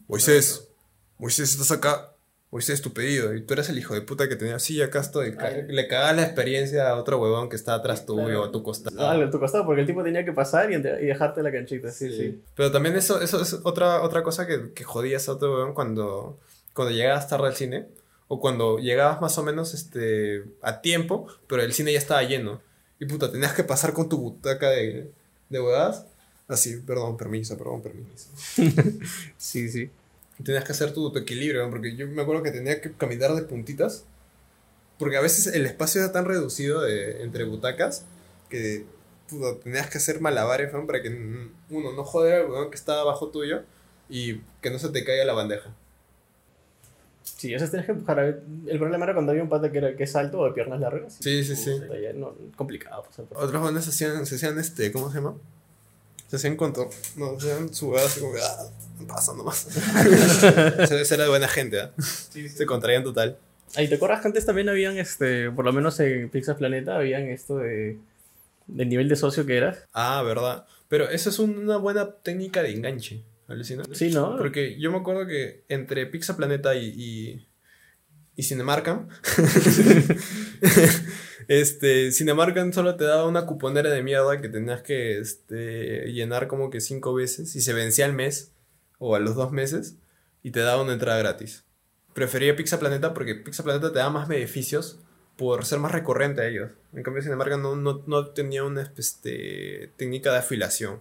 [0.08, 0.70] Moisés,
[1.18, 2.12] Moisés, estás acá.
[2.50, 3.36] Moisés, tu pedido.
[3.36, 5.36] Y tú eres el hijo de puta que tenía, sí, acá estoy.
[5.38, 5.66] Ay.
[5.68, 8.42] Le cagabas la experiencia a otro huevón que está atrás tuyo Claro.
[8.44, 8.96] o a tu costado.
[9.02, 11.92] Ah, a tu costado, porque el tipo tenía que pasar y, y dejarte la canchita.
[11.92, 12.42] Sí, sí.
[12.56, 16.38] Pero también eso, eso es otra, otra cosa que, que jodías a otro weón cuando,
[16.74, 17.88] cuando llegabas tarde al cine.
[18.30, 22.60] O cuando llegabas más o menos este, a tiempo, pero el cine ya estaba lleno.
[23.00, 25.10] Y puta, tenías que pasar con tu butaca de,
[25.50, 26.06] de huevadas.
[26.50, 28.30] Así, perdón, permiso, perdón, permiso.
[29.38, 29.90] Sí, sí.
[30.44, 33.42] Tenías que hacer tu, tu equilibrio, porque yo me acuerdo que tenía que caminar de
[33.44, 34.06] puntitas.
[35.00, 38.06] Porque a veces el espacio era tan reducido de- entre butacas
[38.50, 38.86] que
[39.64, 43.30] tenías que hacer malabares para que mm, uno no joder al weón que está abajo
[43.30, 43.64] tuyo
[44.10, 45.70] y que no se te caiga la bandeja.
[47.24, 48.20] Sí, eso tienes que empujar.
[48.20, 50.80] El problema era cuando había un pata que, era, que es alto o de piernas
[50.80, 51.18] largas.
[51.20, 51.80] Sí, sí, sí.
[52.16, 55.36] No, complicado pasar por Otros jóvenes hacían, se hacían este, ¿cómo se llama?
[56.28, 58.70] Se hacían contor, no, se hacían su así como que, ah,
[59.08, 59.68] pasa nomás.
[60.80, 61.92] Esa era de buena gente, ¿ah?
[61.98, 63.38] Se contraían total.
[63.76, 67.24] Ahí te acuerdas que antes también habían, este, por lo menos en Pixar Planeta, habían
[67.30, 67.98] esto de
[68.68, 69.86] del nivel de socio que eras.
[69.94, 70.66] Ah, verdad.
[70.88, 73.84] Pero eso es una buena técnica de enganche, alucina.
[73.94, 74.38] Sí, ¿no?
[74.38, 77.48] Porque yo me acuerdo que entre Pizza Planeta y, y,
[78.38, 79.10] y Cinemarkam,
[81.48, 86.70] este, Cinemarkam solo te daba una cuponera de mierda que tenías que este, llenar como
[86.70, 88.52] que cinco veces y se vencía al mes
[89.00, 89.96] o a los dos meses
[90.44, 91.66] y te daba una entrada gratis.
[92.14, 95.00] Prefería Pizza Planeta porque Pizza Planeta te da más beneficios
[95.36, 96.72] por ser más recurrente a ellos.
[96.94, 101.00] En cambio, Cinemarkam no, no, no tenía una este, técnica de afiliación.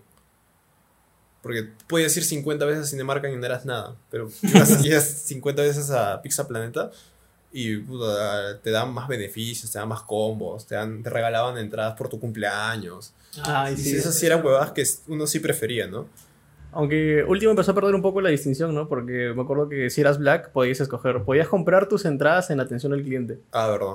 [1.42, 3.96] Porque puedes ir 50 veces a Cinemarkam y no eras nada.
[4.10, 4.30] Pero
[4.82, 6.90] ibas 50 veces a Pizza Planeta
[7.52, 11.94] y puta, te dan más beneficios, te dan más combos, te, dan, te regalaban entradas
[11.96, 13.14] por tu cumpleaños.
[13.44, 13.96] Ay, y sí.
[13.96, 16.06] esas sí eran huevadas que uno sí prefería, ¿no?
[16.72, 18.86] Aunque último empezó a perder un poco la distinción, ¿no?
[18.88, 22.92] Porque me acuerdo que si eras black podías escoger, podías comprar tus entradas en atención
[22.92, 23.38] al cliente.
[23.52, 23.94] Ah, verdad.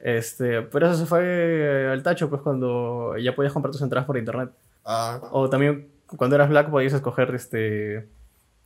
[0.00, 4.16] Este, pero eso se fue al tacho, pues cuando ya podías comprar tus entradas por
[4.16, 4.50] internet.
[4.84, 8.08] Ah, O también cuando eras black podías escoger este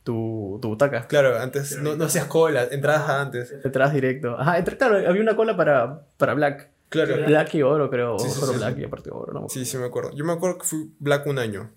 [0.07, 1.05] tu, tu butaca.
[1.07, 3.51] claro, antes no, no hacías cola, entradas antes.
[3.63, 4.39] Entradas directo.
[4.39, 6.69] Ajá, entre- claro, había una cola para, para black.
[6.87, 7.17] Claro.
[7.25, 8.17] Black y oro, creo.
[8.17, 8.81] Sí, sí, solo sí, black sí.
[8.81, 9.49] y aparte oro, no.
[9.49, 10.11] Sí, sí me acuerdo.
[10.15, 11.69] Yo me acuerdo que fui Black un año.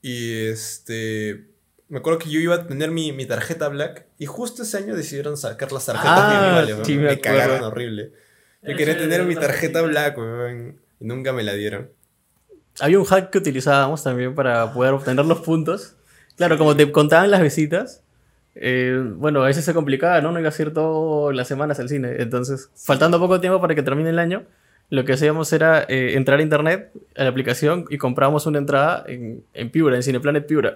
[0.00, 1.48] Y este.
[1.88, 4.94] me acuerdo que yo iba a tener mi, mi tarjeta Black y justo ese año
[4.94, 6.84] decidieron sacar las tarjetas Ah, weón.
[6.84, 8.12] sí, me me, cagaron horrible.
[8.62, 9.82] Yo quería tener mi tarjeta.
[9.82, 11.90] Black, weón, y nunca me la dieron.
[12.78, 15.96] Había un hack que utilizábamos también para poder obtener los puntos.
[16.36, 18.02] Claro, como te contaban las visitas,
[18.54, 20.32] eh, bueno, a veces se complicaba, ¿no?
[20.32, 22.16] No iba a ir todas las semanas al cine.
[22.18, 24.44] Entonces, faltando poco tiempo para que termine el año,
[24.88, 29.04] lo que hacíamos era eh, entrar a internet, a la aplicación, y comprábamos una entrada
[29.08, 30.74] en, en Piura, en Cineplanet Piura.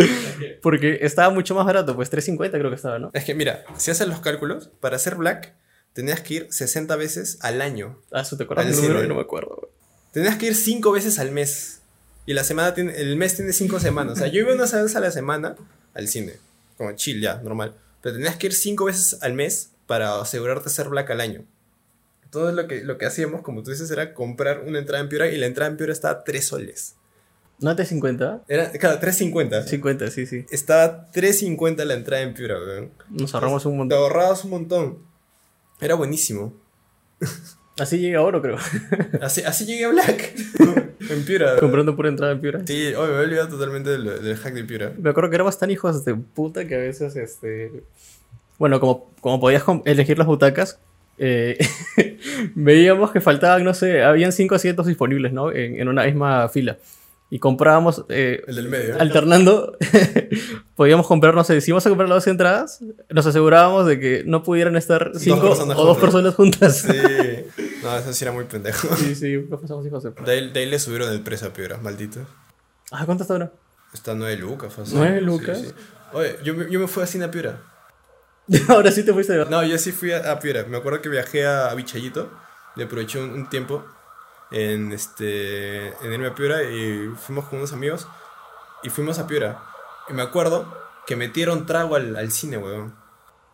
[0.62, 3.10] Porque estaba mucho más barato, pues 3.50 creo que estaba, ¿no?
[3.12, 5.54] Es que mira, si haces los cálculos, para hacer Black
[5.92, 7.98] tenías que ir 60 veces al año.
[8.10, 9.06] Ah, ¿eso te acuerdas Al número?
[9.06, 9.70] No me acuerdo.
[10.12, 11.81] Tenías que ir 5 veces al mes.
[12.26, 14.14] Y la semana tiene, el mes tiene 5 semanas.
[14.14, 15.56] O sea, yo iba una vez a la semana
[15.94, 16.34] al cine.
[16.76, 17.74] Como chill ya, normal.
[18.00, 21.44] Pero tenías que ir 5 veces al mes para asegurarte hacer Black al año.
[22.24, 25.28] Entonces lo que, lo que hacíamos, como tú dices, era comprar una entrada en Piura
[25.28, 26.94] y la entrada en Piura estaba a 3 soles.
[27.58, 28.44] ¿No te 50?
[28.48, 29.64] Era, claro, 3.50.
[29.66, 30.44] 50, sí, sí.
[30.50, 32.90] Estaba 3.50 la entrada en Piura, weón.
[33.10, 33.98] Nos ahorramos un Te montón.
[33.98, 34.98] ahorrabas un montón.
[35.80, 36.54] Era buenísimo.
[37.82, 38.58] Así llega oro, creo.
[39.20, 40.34] Así, así llegué a Black.
[41.10, 41.56] en Piura.
[41.58, 42.60] Comprando pura entrada en Piura.
[42.64, 44.92] Sí, hoy me he olvidado totalmente del, del hack de Piura.
[44.96, 47.82] Me acuerdo que éramos tan hijos de puta que a veces, este...
[48.56, 50.78] Bueno, como, como podías elegir las butacas,
[51.18, 51.58] eh,
[52.54, 55.50] veíamos que faltaban, no sé, habían cinco asientos disponibles, ¿no?
[55.50, 56.78] En, en una misma fila.
[57.30, 59.00] Y comprábamos, eh, El del medio.
[59.00, 59.76] alternando,
[60.76, 64.22] podíamos comprar, no sé, si íbamos a comprar las dos entradas, nos asegurábamos de que
[64.24, 65.96] no pudieran estar cinco o dos juntas.
[65.96, 66.76] personas juntas.
[66.76, 67.71] Sí.
[67.82, 68.94] No, eso sí era muy pendejo.
[68.96, 70.30] Sí, sí, pasamos hijos de puta.
[70.30, 72.20] De ahí, de ahí le subieron el precio a Piura, maldito.
[72.90, 73.52] Ah, ¿cuánto está ahora?
[73.92, 74.96] Está 9 lucas, fácil.
[74.98, 75.58] ¿Nueve Sí, lucas?
[75.58, 75.72] sí.
[76.12, 77.60] Oye, yo, me- yo me fui a cine a Piura.
[78.68, 79.44] ahora sí te fuiste de.
[79.46, 80.64] No, yo sí fui a, a Piura.
[80.64, 82.30] Me acuerdo que viajé a, a Vichayito.
[82.76, 83.84] Le aproveché un, un tiempo
[84.50, 88.06] en, este, en irme a Piura y fuimos con unos amigos
[88.82, 89.62] y fuimos a Piura.
[90.08, 90.74] Y me acuerdo
[91.06, 92.94] que metieron trago al, al cine, weón.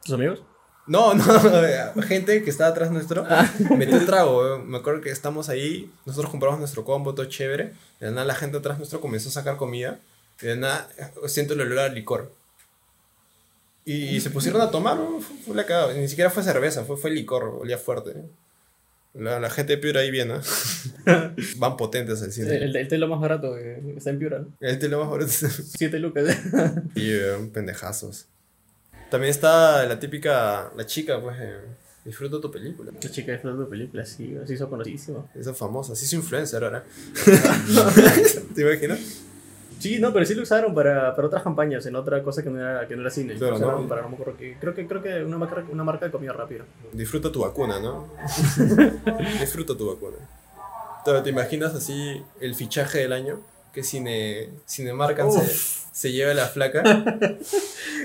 [0.04, 0.42] ¿Tus amigos?
[0.88, 3.26] No, no, gente que estaba atrás nuestro
[3.76, 4.70] metió trago, weón.
[4.70, 7.72] Me acuerdo que estamos ahí, nosotros compramos nuestro combo, todo chévere.
[8.00, 9.98] De nada la gente atrás nuestro comenzó a sacar comida.
[10.40, 10.88] Y de nada
[11.26, 12.32] siento el olor a licor.
[13.84, 15.92] Y, y se pusieron a tomar, fue, fue la cagada.
[15.94, 18.14] Ni siquiera fue cerveza, fue, fue licor, olía fuerte.
[19.14, 20.34] La, la gente de Piura ahí viene.
[21.56, 22.54] Van potentes al cine.
[22.56, 24.52] El, el telo más barato eh, está en Piura, ¿no?
[24.60, 25.30] Este lo más barato.
[25.32, 26.36] 7 lucas.
[26.94, 27.12] Y
[27.52, 28.26] pendejazos.
[29.10, 31.60] También está la típica, la chica, pues, eh,
[32.04, 32.92] disfruta tu película.
[32.92, 35.24] La chica flor de película, sí, se hizo conocidísima.
[35.34, 36.84] Esa famosa, sí es influencer ahora.
[38.54, 39.24] ¿Te imaginas?
[39.78, 42.58] Sí, no, pero sí lo usaron para, para otras campañas, en otra cosa que no
[42.60, 43.34] era, que no era cine.
[43.34, 43.88] Claro, usaron ¿no?
[43.88, 44.56] para, no me acuerdo qué.
[44.60, 46.64] Creo que, creo que una, marca, una marca de comida rápida.
[46.92, 48.08] Disfruta tu vacuna, ¿no?
[49.40, 50.16] Disfruta tu vacuna.
[51.22, 53.40] Te imaginas así el fichaje del año,
[53.78, 55.46] que Cine, Cinemarcan se,
[55.92, 56.82] se lleva la flaca.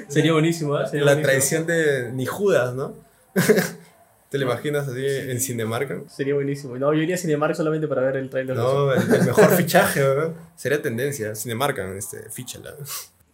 [0.07, 0.85] Sería buenísimo, ¿eh?
[0.87, 1.23] Sería la buenísimo.
[1.31, 2.93] traición de ni Judas, ¿no?
[4.29, 6.09] ¿Te lo imaginas así en Cinemarcan?
[6.09, 6.75] Sería buenísimo.
[6.77, 8.55] No, yo iría a Cinemark solamente para ver el trailer.
[8.55, 10.33] No, el, el mejor fichaje, ¿no?
[10.55, 11.35] Sería tendencia.
[11.35, 12.73] Cinemarcan, este, fíchala.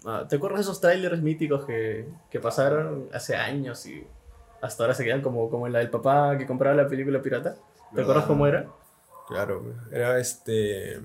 [0.06, 4.06] Ah, ¿Te acuerdas de esos trailers míticos que, que pasaron hace años y
[4.62, 7.56] hasta ahora se quedan como, como la del papá que compraba la película pirata?
[7.94, 8.28] ¿Te acuerdas Ah.
[8.28, 8.68] cómo era?
[9.28, 11.00] Claro, era este.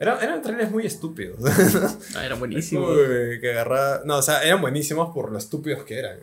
[0.00, 1.38] Era, eran trailers muy estúpidos.
[2.16, 2.86] Ah, era Es buenísimo.
[2.86, 4.00] como que agarraba.
[4.04, 6.18] No, o sea, eran buenísimos por lo estúpidos que eran.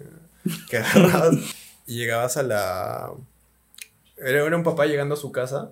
[0.70, 1.36] Que agarrabas
[1.86, 3.12] y llegabas a la.
[4.18, 5.72] Era, era un papá llegando a su casa,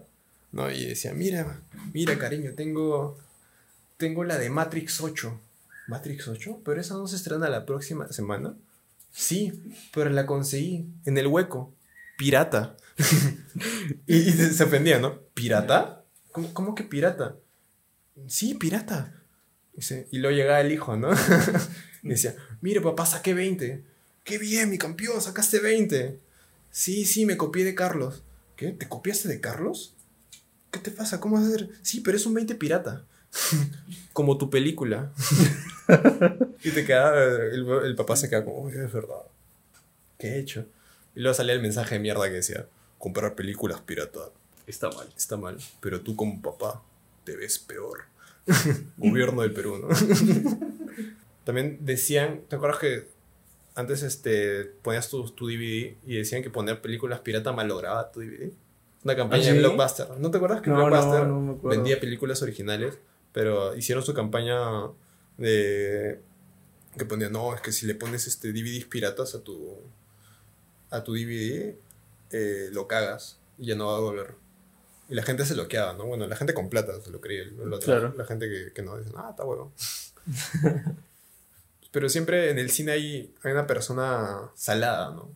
[0.52, 0.70] ¿no?
[0.72, 1.60] Y decía: Mira,
[1.94, 3.18] mira, cariño, tengo.
[3.98, 5.39] Tengo la de Matrix 8.
[5.88, 6.60] ¿Matrix 8?
[6.63, 8.54] Pero esa no se estrena la próxima semana.
[9.12, 9.63] Sí,
[9.94, 11.74] pero la conseguí en el hueco.
[12.18, 12.76] Pirata.
[14.08, 15.20] y, y se se ofendía, ¿no?
[15.34, 16.04] ¿Pirata?
[16.32, 17.36] ¿Cómo, cómo que pirata?
[18.28, 19.13] Sí, pirata.
[19.73, 21.10] Dice, y luego llegaba el hijo, ¿no?
[22.04, 23.84] y decía, mire papá, saqué 20.
[24.23, 26.19] Qué bien, mi campeón, sacaste 20.
[26.71, 28.23] Sí, sí, me copié de Carlos.
[28.56, 28.71] ¿Qué?
[28.71, 29.93] ¿Te copiaste de Carlos?
[30.71, 31.19] ¿Qué te pasa?
[31.19, 31.69] ¿Cómo vas a hacer?
[31.82, 33.06] Sí, pero es un 20 pirata.
[34.13, 35.12] como tu película.
[36.63, 39.23] y te queda, el, el papá se queda como, "Uy, es verdad.
[40.17, 40.65] ¿Qué he hecho?
[41.15, 42.65] Y luego salía el mensaje de mierda que decía,
[42.97, 44.19] comprar películas pirata
[44.67, 45.08] Está mal.
[45.15, 46.82] está mal, pero tú como papá
[47.25, 48.05] te ves peor.
[48.97, 49.89] Gobierno del Perú, ¿no?
[51.43, 53.07] También decían, ¿te acuerdas que
[53.75, 58.51] antes este, ponías tu, tu DVD y decían que poner películas pirata malograba tu DVD?
[59.03, 59.51] Una campaña ¿Ah, sí?
[59.51, 60.09] de Blockbuster.
[60.17, 62.97] ¿No te acuerdas que No, Blockbuster no vendía películas originales,
[63.33, 64.57] pero hicieron su campaña
[65.38, 66.21] de
[66.97, 69.77] que ponía, no, es que si le pones este DVDs piratas a tu
[70.89, 71.75] a tu DVD,
[72.31, 74.35] eh, lo cagas y ya no va a volver.
[75.08, 76.06] Y la gente se loqueaba, ¿no?
[76.06, 77.44] Bueno, la gente con plata se lo creía.
[77.60, 77.80] otro.
[77.80, 78.13] Claro.
[78.18, 79.72] La gente que, que no dice, ah, está bueno.
[81.91, 85.32] Pero siempre en el cine hay, hay una persona salada, ¿no?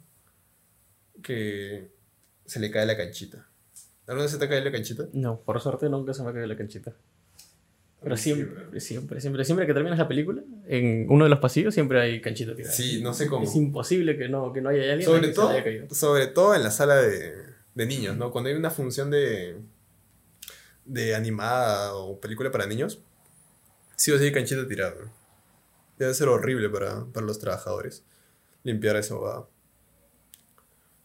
[1.23, 1.89] Que
[2.45, 3.47] se le cae la canchita.
[4.07, 5.05] ¿Alguna vez se te cae la canchita?
[5.13, 6.93] No, por suerte nunca se me ha caído la canchita.
[8.01, 12.01] Pero siempre, siempre, siempre, siempre que terminas la película, en uno de los pasillos siempre
[12.01, 12.73] hay canchita tirada.
[12.73, 13.43] Sí, no sé cómo.
[13.43, 15.93] Es imposible que no, que no haya alguien Sobre que se le haya todo, caído.
[15.93, 17.35] sobre todo en la sala de,
[17.79, 18.29] de niños, ¿no?
[18.29, 19.57] Cuando hay una función de,
[20.83, 23.01] de animada o película para niños,
[23.95, 24.95] sí o sí canchita tirada.
[25.97, 28.03] Debe ser horrible para, para los trabajadores
[28.63, 29.47] limpiar esa bobada.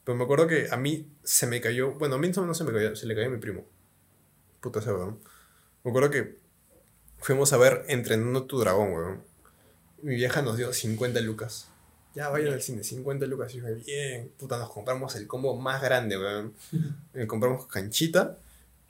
[0.03, 2.73] Pero me acuerdo que a mí se me cayó, bueno, a mí no se me
[2.73, 3.65] cayó, se le cayó a mi primo.
[4.61, 5.21] Puta ese weón.
[5.85, 6.41] Me acuerdo que
[7.19, 9.25] fuimos a ver Entrenando tu dragón, weón.
[10.03, 11.71] Mi vieja nos dio 50 lucas.
[12.15, 13.55] Ya vayan al cine, 50 lucas.
[13.55, 16.55] Y yo, bien, puta, nos compramos el combo más grande, weón.
[17.15, 18.39] Eh, compramos canchita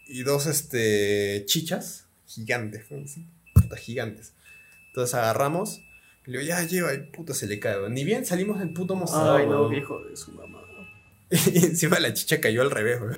[0.07, 4.33] y dos este, chichas gigantes, weón, sí, puta, gigantes.
[4.89, 5.81] Entonces agarramos
[6.27, 7.95] y le digo, ya lleva, y puta se le cae, weón.
[7.95, 9.41] Ni bien salimos del puto mostrador.
[9.41, 10.61] Ay, no, viejo de su mamá.
[11.53, 13.17] Y encima la chicha cayó al revés, weón.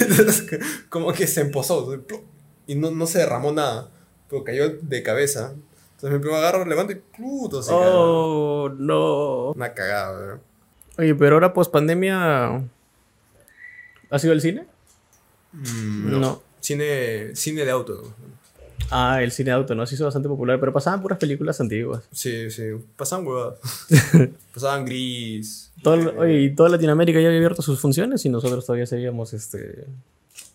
[0.00, 0.46] Entonces,
[0.88, 2.02] como que se ¡plum!
[2.66, 3.90] Y no, no se derramó nada.
[4.28, 5.54] Pero cayó de cabeza.
[5.98, 7.80] Entonces mi primo agarra, levanta y puto se cayó.
[7.82, 9.50] Oh, no.
[9.50, 10.40] Una cagada, weón.
[10.96, 12.62] Oye, pero ahora post pandemia.
[14.08, 14.64] ¿Has ido al cine?
[15.52, 16.18] Mm, No.
[16.20, 16.42] no.
[16.60, 18.14] Cine, cine de auto.
[18.90, 19.86] Ah, el cine de auto, ¿no?
[19.86, 22.04] Se hizo bastante popular, pero pasaban puras películas antiguas.
[22.12, 22.62] Sí, sí.
[22.96, 23.58] Pasaban huevadas.
[24.54, 25.72] Pasaban gris.
[25.82, 29.84] Todo, oye, y toda Latinoamérica ya había abierto sus funciones y nosotros todavía seguíamos este,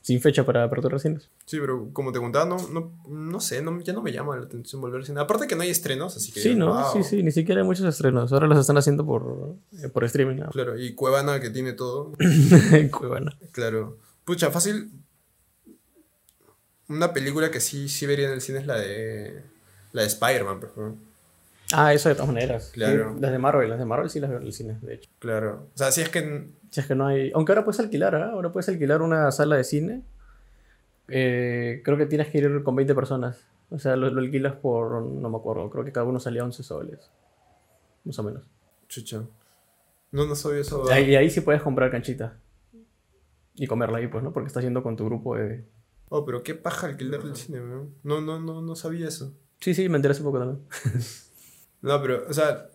[0.03, 1.29] sin fecha para apertura de cines.
[1.45, 4.43] Sí, pero como te contaba, no, no, no sé, no, ya no me llama la
[4.43, 5.21] atención volver al cine.
[5.21, 6.41] Aparte que no hay estrenos, así que...
[6.41, 6.73] Sí, ¿no?
[6.73, 6.91] wow.
[6.91, 8.33] Sí, sí, ni siquiera hay muchos estrenos.
[8.33, 10.41] Ahora los están haciendo por, eh, por streaming.
[10.41, 10.49] ¿no?
[10.49, 12.11] Claro, y Cuevana que tiene todo.
[12.91, 13.37] Cuevana.
[13.53, 13.97] Claro.
[14.25, 14.91] Pucha, fácil.
[16.89, 19.41] Una película que sí, sí vería en el cine es la de.
[19.93, 21.12] La de Spider-Man, por ejemplo.
[21.73, 22.71] Ah, eso de todas maneras.
[22.73, 23.15] Claro.
[23.15, 25.09] Sí, las de Marvel, las de Marvel sí las veo en el cine, de hecho.
[25.19, 25.69] Claro.
[25.73, 26.49] O sea, si es que.
[26.69, 27.31] Si es que no hay.
[27.33, 28.31] Aunque ahora puedes alquilar, ¿ah?
[28.31, 30.03] Ahora puedes alquilar una sala de cine.
[31.07, 33.43] Eh, creo que tienes que ir con 20 personas.
[33.69, 35.01] O sea, lo, lo alquilas por.
[35.01, 35.69] No me acuerdo.
[35.69, 37.09] Creo que cada uno salía 11 soles.
[38.03, 38.43] Más o menos.
[38.87, 39.23] Chucha.
[40.11, 40.85] No, no sabía eso.
[40.95, 42.37] Y ahí sí puedes comprar canchita.
[43.55, 44.31] Y comerla ahí, pues, ¿no?
[44.31, 45.65] Porque estás yendo con tu grupo de.
[46.09, 47.95] Oh, pero qué paja alquilar el cine, weón.
[48.03, 49.33] No, no, no, no sabía eso.
[49.59, 50.61] Sí, sí, me enteré hace poco también.
[51.83, 52.69] No, pero, o sea.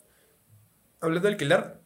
[1.00, 1.80] Hablando de alquilar.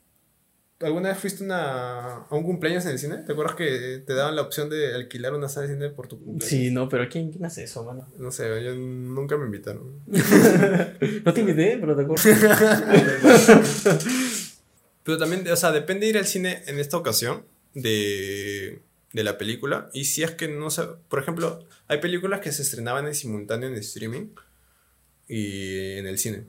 [0.80, 3.18] ¿Alguna vez fuiste una, a un cumpleaños en el cine?
[3.18, 6.16] ¿Te acuerdas que te daban la opción de alquilar una sala de cine por tu
[6.16, 6.48] cumpleaños?
[6.48, 8.08] Sí, no, pero ¿quién, quién hace eso, mano?
[8.18, 10.00] No sé, yo nunca me invitaron.
[11.24, 12.82] No te invité, pero te acuerdas.
[15.04, 18.82] Pero también, o sea, depende de ir al cine en esta ocasión de,
[19.12, 19.90] de la película.
[19.92, 23.68] Y si es que no sé, por ejemplo, hay películas que se estrenaban en simultáneo
[23.68, 24.28] en streaming
[25.26, 26.44] y en el cine.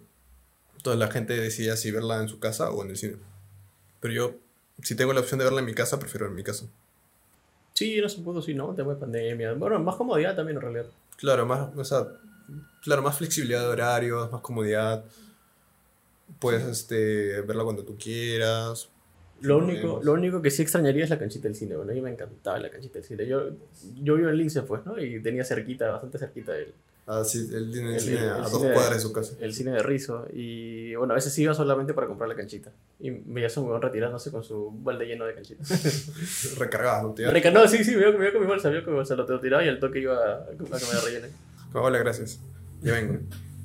[0.84, 3.15] Entonces la gente decía si verla en su casa o en el cine.
[4.02, 4.36] Pero yo,
[4.82, 6.65] si tengo la opción de verla en mi casa, prefiero en mi casa.
[7.72, 8.76] Sí, no se pudo, sí, ¿no?
[8.76, 9.54] Tema de pandemia.
[9.54, 10.86] Bueno, más comodidad también en realidad.
[11.15, 12.06] Claro, más, o sea,
[12.82, 15.06] claro, más flexibilidad de horarios, más comodidad.
[16.39, 18.89] Puedes este, verla cuando tú quieras.
[19.39, 21.78] Lo único, lo único que sí extrañaría es la canchita del cine.
[21.78, 23.26] Bueno, a mí me encantaba la canchita del cine.
[23.26, 23.52] Yo,
[24.02, 25.02] yo vivo en Lince, pues, ¿no?
[25.02, 26.74] Y tenía cerquita, bastante cerquita el,
[27.06, 29.34] Ah, sí, él tiene el el- cine el a dos de- cuadras de su casa.
[29.42, 30.26] el cine de Rizo.
[30.32, 32.72] Y bueno, a veces iba solamente para comprar la canchita.
[33.00, 35.68] Y veías a un huevón retirándose con su balde lleno de canchitas.
[36.58, 37.32] Recargadas, ¿no?
[37.32, 38.98] Rica, no, sí, sí, me iba, me iba con mi bolsa, me iba con mi
[39.00, 41.32] bolsa, lo te lo tiraba y al toque iba a, a que me la rellenen.
[41.74, 42.39] Hola, gracias.
[42.82, 43.20] Ya vengo.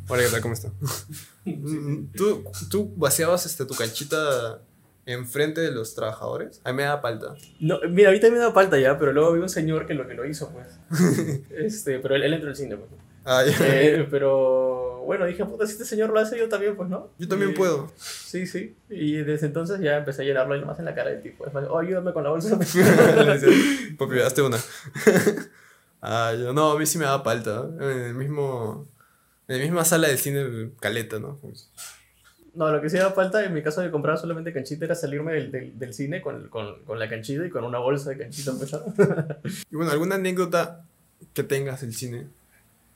[0.09, 0.40] Hola, ¿qué tal?
[0.40, 0.72] ¿Cómo está?
[2.16, 4.61] ¿Tú, ¿Tú vaciabas este, tu canchita
[5.07, 6.61] enfrente de los trabajadores?
[6.64, 7.35] A mí me da palta.
[7.61, 10.14] No, mira, ahorita me da falta ya, pero luego vi un señor que lo que
[10.14, 10.66] lo hizo, pues.
[11.51, 12.90] este, pero él, él entró al cine, pues.
[13.30, 13.44] Ah.
[13.46, 17.10] Eh, pero bueno, dije, puta, si este señor lo hace, yo también, pues, ¿no?
[17.18, 17.92] Yo también Y- puedo.
[17.96, 18.74] Sí, sí.
[18.88, 21.46] Y desde entonces ya empecé a llenarlo ahí nomás en la cara del tipo.
[21.46, 22.58] Es más, oh, ayúdame con la bolsa.
[23.98, 24.56] Papi, hazte una.
[26.02, 27.68] ah, yo, no, a mí sí me da palta.
[27.80, 27.92] ¿eh?
[27.92, 28.88] En el mismo...
[29.46, 31.38] En la misma sala del cine caleta, ¿no?
[32.54, 35.32] no, lo que sí da falta en mi caso de comprar solamente canchita era salirme
[35.32, 38.52] del, del, del cine con, con, con la canchita y con una bolsa de canchita,
[38.58, 38.80] pues, ¿no?
[39.70, 40.84] Y bueno, ¿alguna anécdota
[41.32, 42.26] que tengas del cine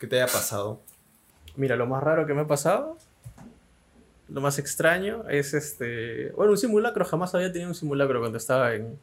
[0.03, 0.81] que te haya pasado?
[1.55, 2.99] Mira, lo más raro que me ha pasado,
[4.29, 6.33] lo más extraño es este.
[6.33, 8.99] Bueno, un simulacro, jamás había tenido un simulacro cuando estaba en,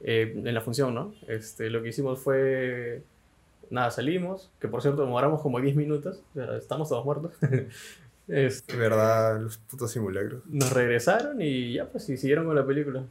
[0.00, 1.14] eh, en la función, ¿no?
[1.28, 3.02] Este, lo que hicimos fue.
[3.70, 7.32] Nada, salimos, que por cierto demoramos como 10 minutos, o sea, estamos todos muertos.
[8.28, 10.42] Este, De verdad, los putos simulacros.
[10.44, 13.02] nos regresaron y ya, pues, y siguieron con la película.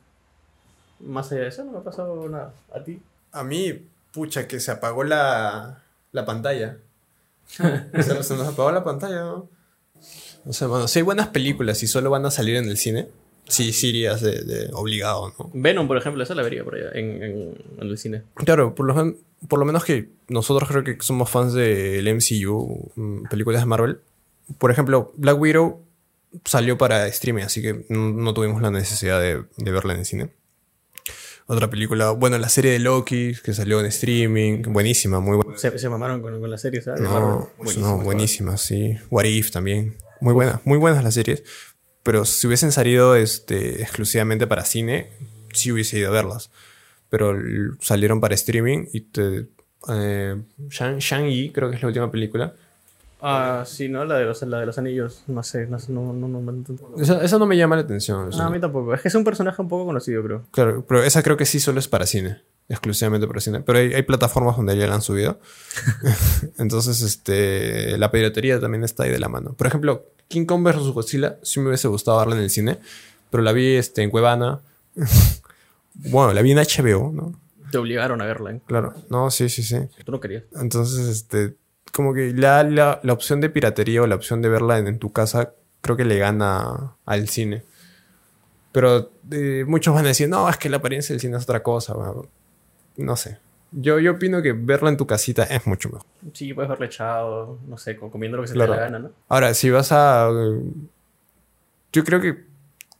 [1.00, 2.54] Más allá de eso, no me ha pasado nada.
[2.72, 3.02] ¿A ti?
[3.32, 6.78] A mí, pucha, que se apagó la, la pantalla.
[8.04, 9.50] se, nos- se nos apagó la pantalla, ¿no?
[10.46, 13.08] O sea, bueno, si hay buenas películas y solo van a salir en el cine,
[13.48, 15.50] sí, sí irías de, de obligado, ¿no?
[15.54, 18.24] Venom, por ejemplo, esa la vería por allá en, en- en el cine.
[18.36, 19.16] Claro, por lo,
[19.48, 24.00] por lo menos que nosotros creo que somos fans del MCU, mm, películas de Marvel.
[24.58, 25.82] Por ejemplo, Black Widow
[26.46, 30.06] salió para streaming, así que no, no tuvimos la necesidad de, de verla en el
[30.06, 30.30] cine.
[31.50, 35.58] Otra película, bueno, la serie de Loki, que salió en streaming, buenísima, muy buena.
[35.58, 37.02] Se, se mamaron con, con la serie, ¿sabes?
[37.02, 38.98] No, Buenísimo, no, buenísima, sí.
[39.10, 39.96] What If también.
[40.20, 41.44] Muy buena, muy buenas las series.
[42.04, 45.10] Pero si hubiesen salido este, exclusivamente para cine,
[45.54, 46.52] sí hubiese ido a verlas.
[47.10, 47.34] Pero
[47.80, 49.48] salieron para streaming y te.
[49.90, 50.36] Eh,
[50.68, 52.54] Shang- Shang-Yi, creo que es la última película.
[53.20, 54.06] Ah, sí, ¿no?
[54.06, 55.24] La de los, la de los anillos.
[55.28, 56.64] No sé, no, no, no, no.
[57.02, 58.30] Esa, esa no me llama la atención.
[58.30, 58.94] No, a mí tampoco.
[58.94, 60.44] Es que es un personaje un poco conocido, creo.
[60.52, 62.42] Claro, pero esa creo que sí solo es para cine.
[62.70, 63.62] Exclusivamente para cine.
[63.62, 65.40] Pero hay, hay plataformas donde ya la han subido.
[66.58, 67.98] Entonces, este.
[67.98, 69.54] La piratería también está ahí de la mano.
[69.54, 70.92] Por ejemplo, King Kong vs.
[70.94, 72.78] Godzilla sí me hubiese gustado verla en el cine.
[73.32, 74.62] Pero la vi este, en Cuevana.
[75.96, 77.40] bueno, la vi en HBO, ¿no?
[77.72, 78.62] Te obligaron a verla, ¿eh?
[78.66, 78.94] Claro.
[79.10, 79.78] No, sí, sí, sí.
[80.06, 80.44] Tú no querías.
[80.54, 81.56] Entonces, este.
[81.94, 85.00] Como que la, la, la opción de piratería o la opción de verla en, en
[85.00, 87.64] tu casa, creo que le gana al cine.
[88.72, 91.64] Pero eh, muchos van a decir, no, es que la apariencia del cine es otra
[91.64, 91.94] cosa.
[91.94, 92.26] bueno,
[92.98, 93.40] no sé.
[93.72, 96.06] Yo, yo opino que verla en tu casita es mucho mejor.
[96.34, 98.74] Sí, puedes verla echado, no sé, co- comiendo lo que se Claro.
[98.74, 99.12] te dé la gana, ¿no?
[99.28, 100.30] Ahora, si vas a.
[101.92, 102.46] Yo creo que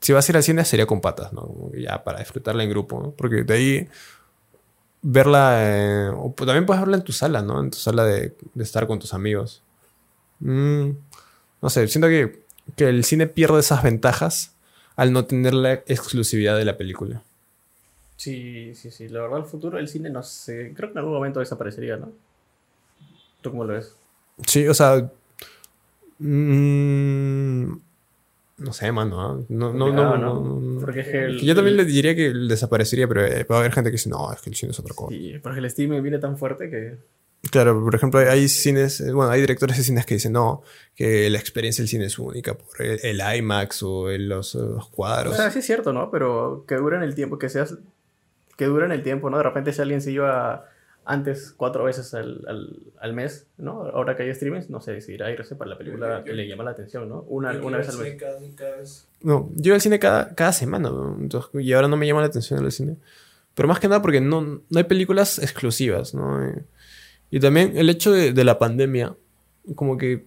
[0.02, 1.72] si vas a ir al cine sería con patas, ¿no?
[1.74, 3.12] Ya para disfrutarla en grupo, ¿no?
[3.12, 3.88] Porque de ahí.
[5.10, 5.60] Verla.
[5.62, 7.62] eh, o pues también puedes verla en tu sala, ¿no?
[7.62, 9.62] En tu sala de, de estar con tus amigos.
[10.40, 10.90] Mm,
[11.62, 12.44] no sé, siento que,
[12.76, 14.54] que el cine pierde esas ventajas
[14.98, 17.24] al no tener la exclusividad de la película.
[18.18, 19.08] Sí, sí, sí.
[19.08, 20.74] La verdad, el futuro del cine, no sé.
[20.76, 22.12] Creo que en algún momento desaparecería, ¿no?
[23.42, 23.96] ¿Tú cómo lo ves?
[24.46, 25.10] Sí, o sea.
[26.20, 27.72] mm,
[28.58, 29.22] no sé, mano.
[29.22, 29.40] ¿ah?
[29.50, 30.92] No, no, no, no,
[31.42, 34.32] yo también le diría que desaparecería, pero eh, va a haber gente que dice, no,
[34.34, 35.16] es que el cine es otra cosa.
[35.16, 36.98] Sí, porque el streaming viene tan fuerte que...
[37.52, 40.64] Claro, por ejemplo, hay- cines, eh, bueno, hay directores de cines que dicen, no,
[40.96, 44.60] que la experiencia del cine es única por el, el IMAX o el- los, eh,
[44.60, 45.36] los O cuadros.
[45.38, 46.10] sea, sí es cierto, ¿no?
[46.10, 47.78] Pero que dura en el tiempo, que seas...
[48.58, 49.38] Que dura en el tiempo, ¿no?
[49.38, 50.66] De repente si alguien se iba
[51.10, 53.84] antes cuatro veces al, al, al mes, ¿no?
[53.94, 56.72] Ahora que hay streaming, no sé, decidirá irse para la película que le llama la
[56.72, 57.22] atención, ¿no?
[57.30, 58.18] Una, una vez al mes.
[59.22, 61.18] No, yo iba al cine cada, cada semana, ¿no?
[61.20, 62.98] Entonces, y ahora no me llama la atención el cine.
[63.56, 66.44] Pero más que nada porque no, no hay películas exclusivas, ¿no?
[66.46, 66.64] Eh,
[67.32, 69.16] Y también el hecho de, de la pandemia,
[69.76, 70.26] como que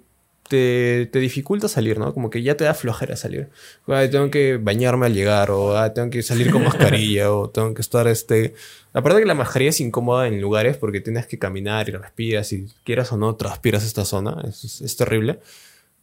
[0.51, 2.13] te, te dificulta salir, ¿no?
[2.13, 3.49] Como que ya te da flojera salir.
[3.87, 7.73] Ay, tengo que bañarme al llegar, o "Ah, tengo que salir con mascarilla, o tengo
[7.73, 8.55] que estar este.
[8.93, 12.67] Aparte que la mascarilla es incómoda en lugares porque tienes que caminar y respiras, y
[12.85, 15.39] quieras o no, transpiras esta zona, es, es- es terrible.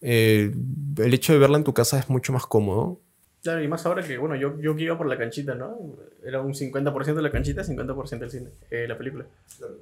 [0.02, 0.52] Eh,
[0.98, 3.00] el hecho de verla en tu casa es mucho más cómodo.
[3.44, 5.78] Claro, y más ahora que, bueno, yo, yo que iba por la canchita, ¿no?
[6.26, 9.26] Era un 50% de la canchita, 50% del cine, eh, la película.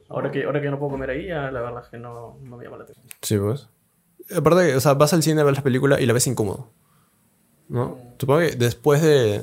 [0.09, 2.57] Ahora que, ahora que no puedo comer ahí, ya la verdad es que no, no
[2.57, 3.05] me llama la atención.
[3.21, 3.67] Sí, pues.
[4.35, 6.69] Aparte, o sea, vas al cine a ver la película y la ves incómodo.
[7.67, 7.97] ¿No?
[8.19, 9.41] Supongo que después de,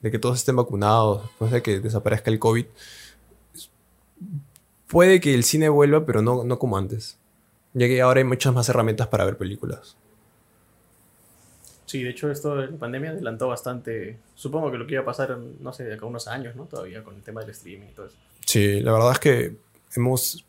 [0.00, 2.66] de que todos estén vacunados, después de que desaparezca el COVID,
[4.86, 7.18] puede que el cine vuelva, pero no, no como antes.
[7.72, 9.96] Ya que ahora hay muchas más herramientas para ver películas.
[11.86, 15.04] Sí, de hecho esto de la pandemia adelantó bastante, supongo que lo que iba a
[15.04, 16.66] pasar, no sé, de acá unos años, ¿no?
[16.66, 18.16] Todavía con el tema del streaming y todo eso.
[18.46, 19.56] Sí, la verdad es que
[19.96, 20.44] hemos.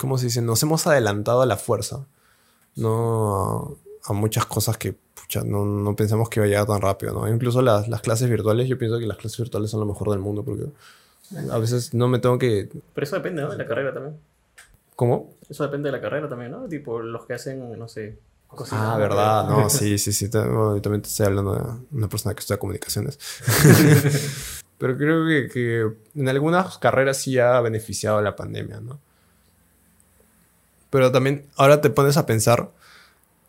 [0.00, 0.42] ¿Cómo se dice?
[0.42, 2.06] Nos hemos adelantado a la fuerza.
[2.76, 6.80] No a, a muchas cosas que pucha, no, no pensamos que iba a llegar tan
[6.80, 7.28] rápido, ¿no?
[7.28, 10.20] Incluso las, las clases virtuales, yo pienso que las clases virtuales son lo mejor del
[10.20, 10.66] mundo porque
[11.50, 12.68] a veces no me tengo que.
[12.94, 13.50] Pero eso depende, ¿no?
[13.50, 14.16] De la carrera también.
[14.94, 15.34] ¿Cómo?
[15.48, 16.68] Eso depende de la carrera también, ¿no?
[16.68, 18.94] Tipo, los que hacen, no sé, cocina.
[18.94, 20.28] Ah, verdad, no, sí, sí, sí.
[20.28, 23.18] bueno, yo también te estoy hablando de una persona que estudia comunicaciones.
[24.78, 29.00] Pero creo que, que en algunas carreras sí ha beneficiado la pandemia, ¿no?
[30.90, 32.70] Pero también ahora te pones a pensar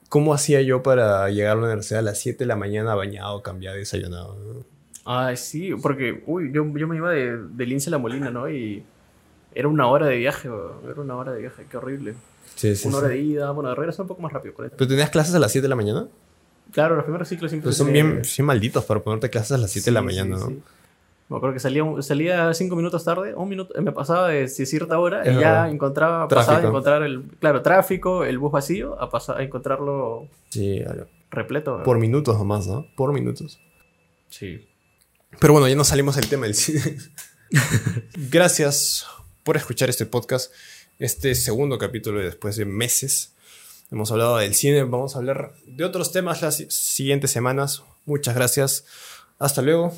[0.09, 3.41] cómo hacía yo para llegar a la universidad a las 7 de la mañana bañado,
[3.43, 4.35] cambiado y desayunado.
[4.35, 4.65] ¿no?
[5.05, 8.49] Ay, sí, porque, uy, yo, yo me iba de, de Lince a La Molina, ¿no?
[8.49, 8.83] Y
[9.55, 10.49] era una hora de viaje,
[10.89, 12.13] era una hora de viaje, qué horrible.
[12.55, 12.87] Sí, sí.
[12.87, 14.75] una hora de ida, bueno, de regreso un poco más rápido, 40.
[14.75, 16.07] ¿Pero tenías clases a las 7 de la mañana?
[16.71, 19.71] Claro, los primeros ciclos siempre Pues son bien, bien malditos para ponerte clases a las
[19.71, 20.53] 7 de la mañana, ¿no?
[21.29, 25.23] Me acuerdo que salía, salía cinco minutos tarde, un minuto, me pasaba de cierta hora
[25.23, 26.61] Es y ya encontraba, pasaba Tráfico.
[26.61, 31.07] de encontrar el, claro, tráfico, el bus vacío, a, pasar, a encontrarlo Sí, claro.
[31.29, 31.83] repleto.
[31.83, 32.87] por minutos nomás, ¿no?
[32.95, 33.59] Por minutos.
[34.29, 34.67] Sí.
[35.39, 36.81] Pero bueno, ya no salimos del tema del cine.
[38.31, 39.05] Gracias
[39.43, 40.53] por escuchar este podcast,
[40.99, 43.33] este segundo capítulo de después de meses.
[43.91, 47.83] Hemos hablado del cine, vamos a hablar de otros temas las siguientes semanas.
[48.05, 48.85] Muchas gracias.
[49.39, 49.93] Hasta luego.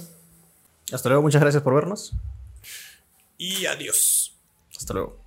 [0.92, 2.14] Hasta luego, muchas gracias por vernos.
[3.38, 4.34] Y adiós.
[4.76, 5.19] Hasta luego.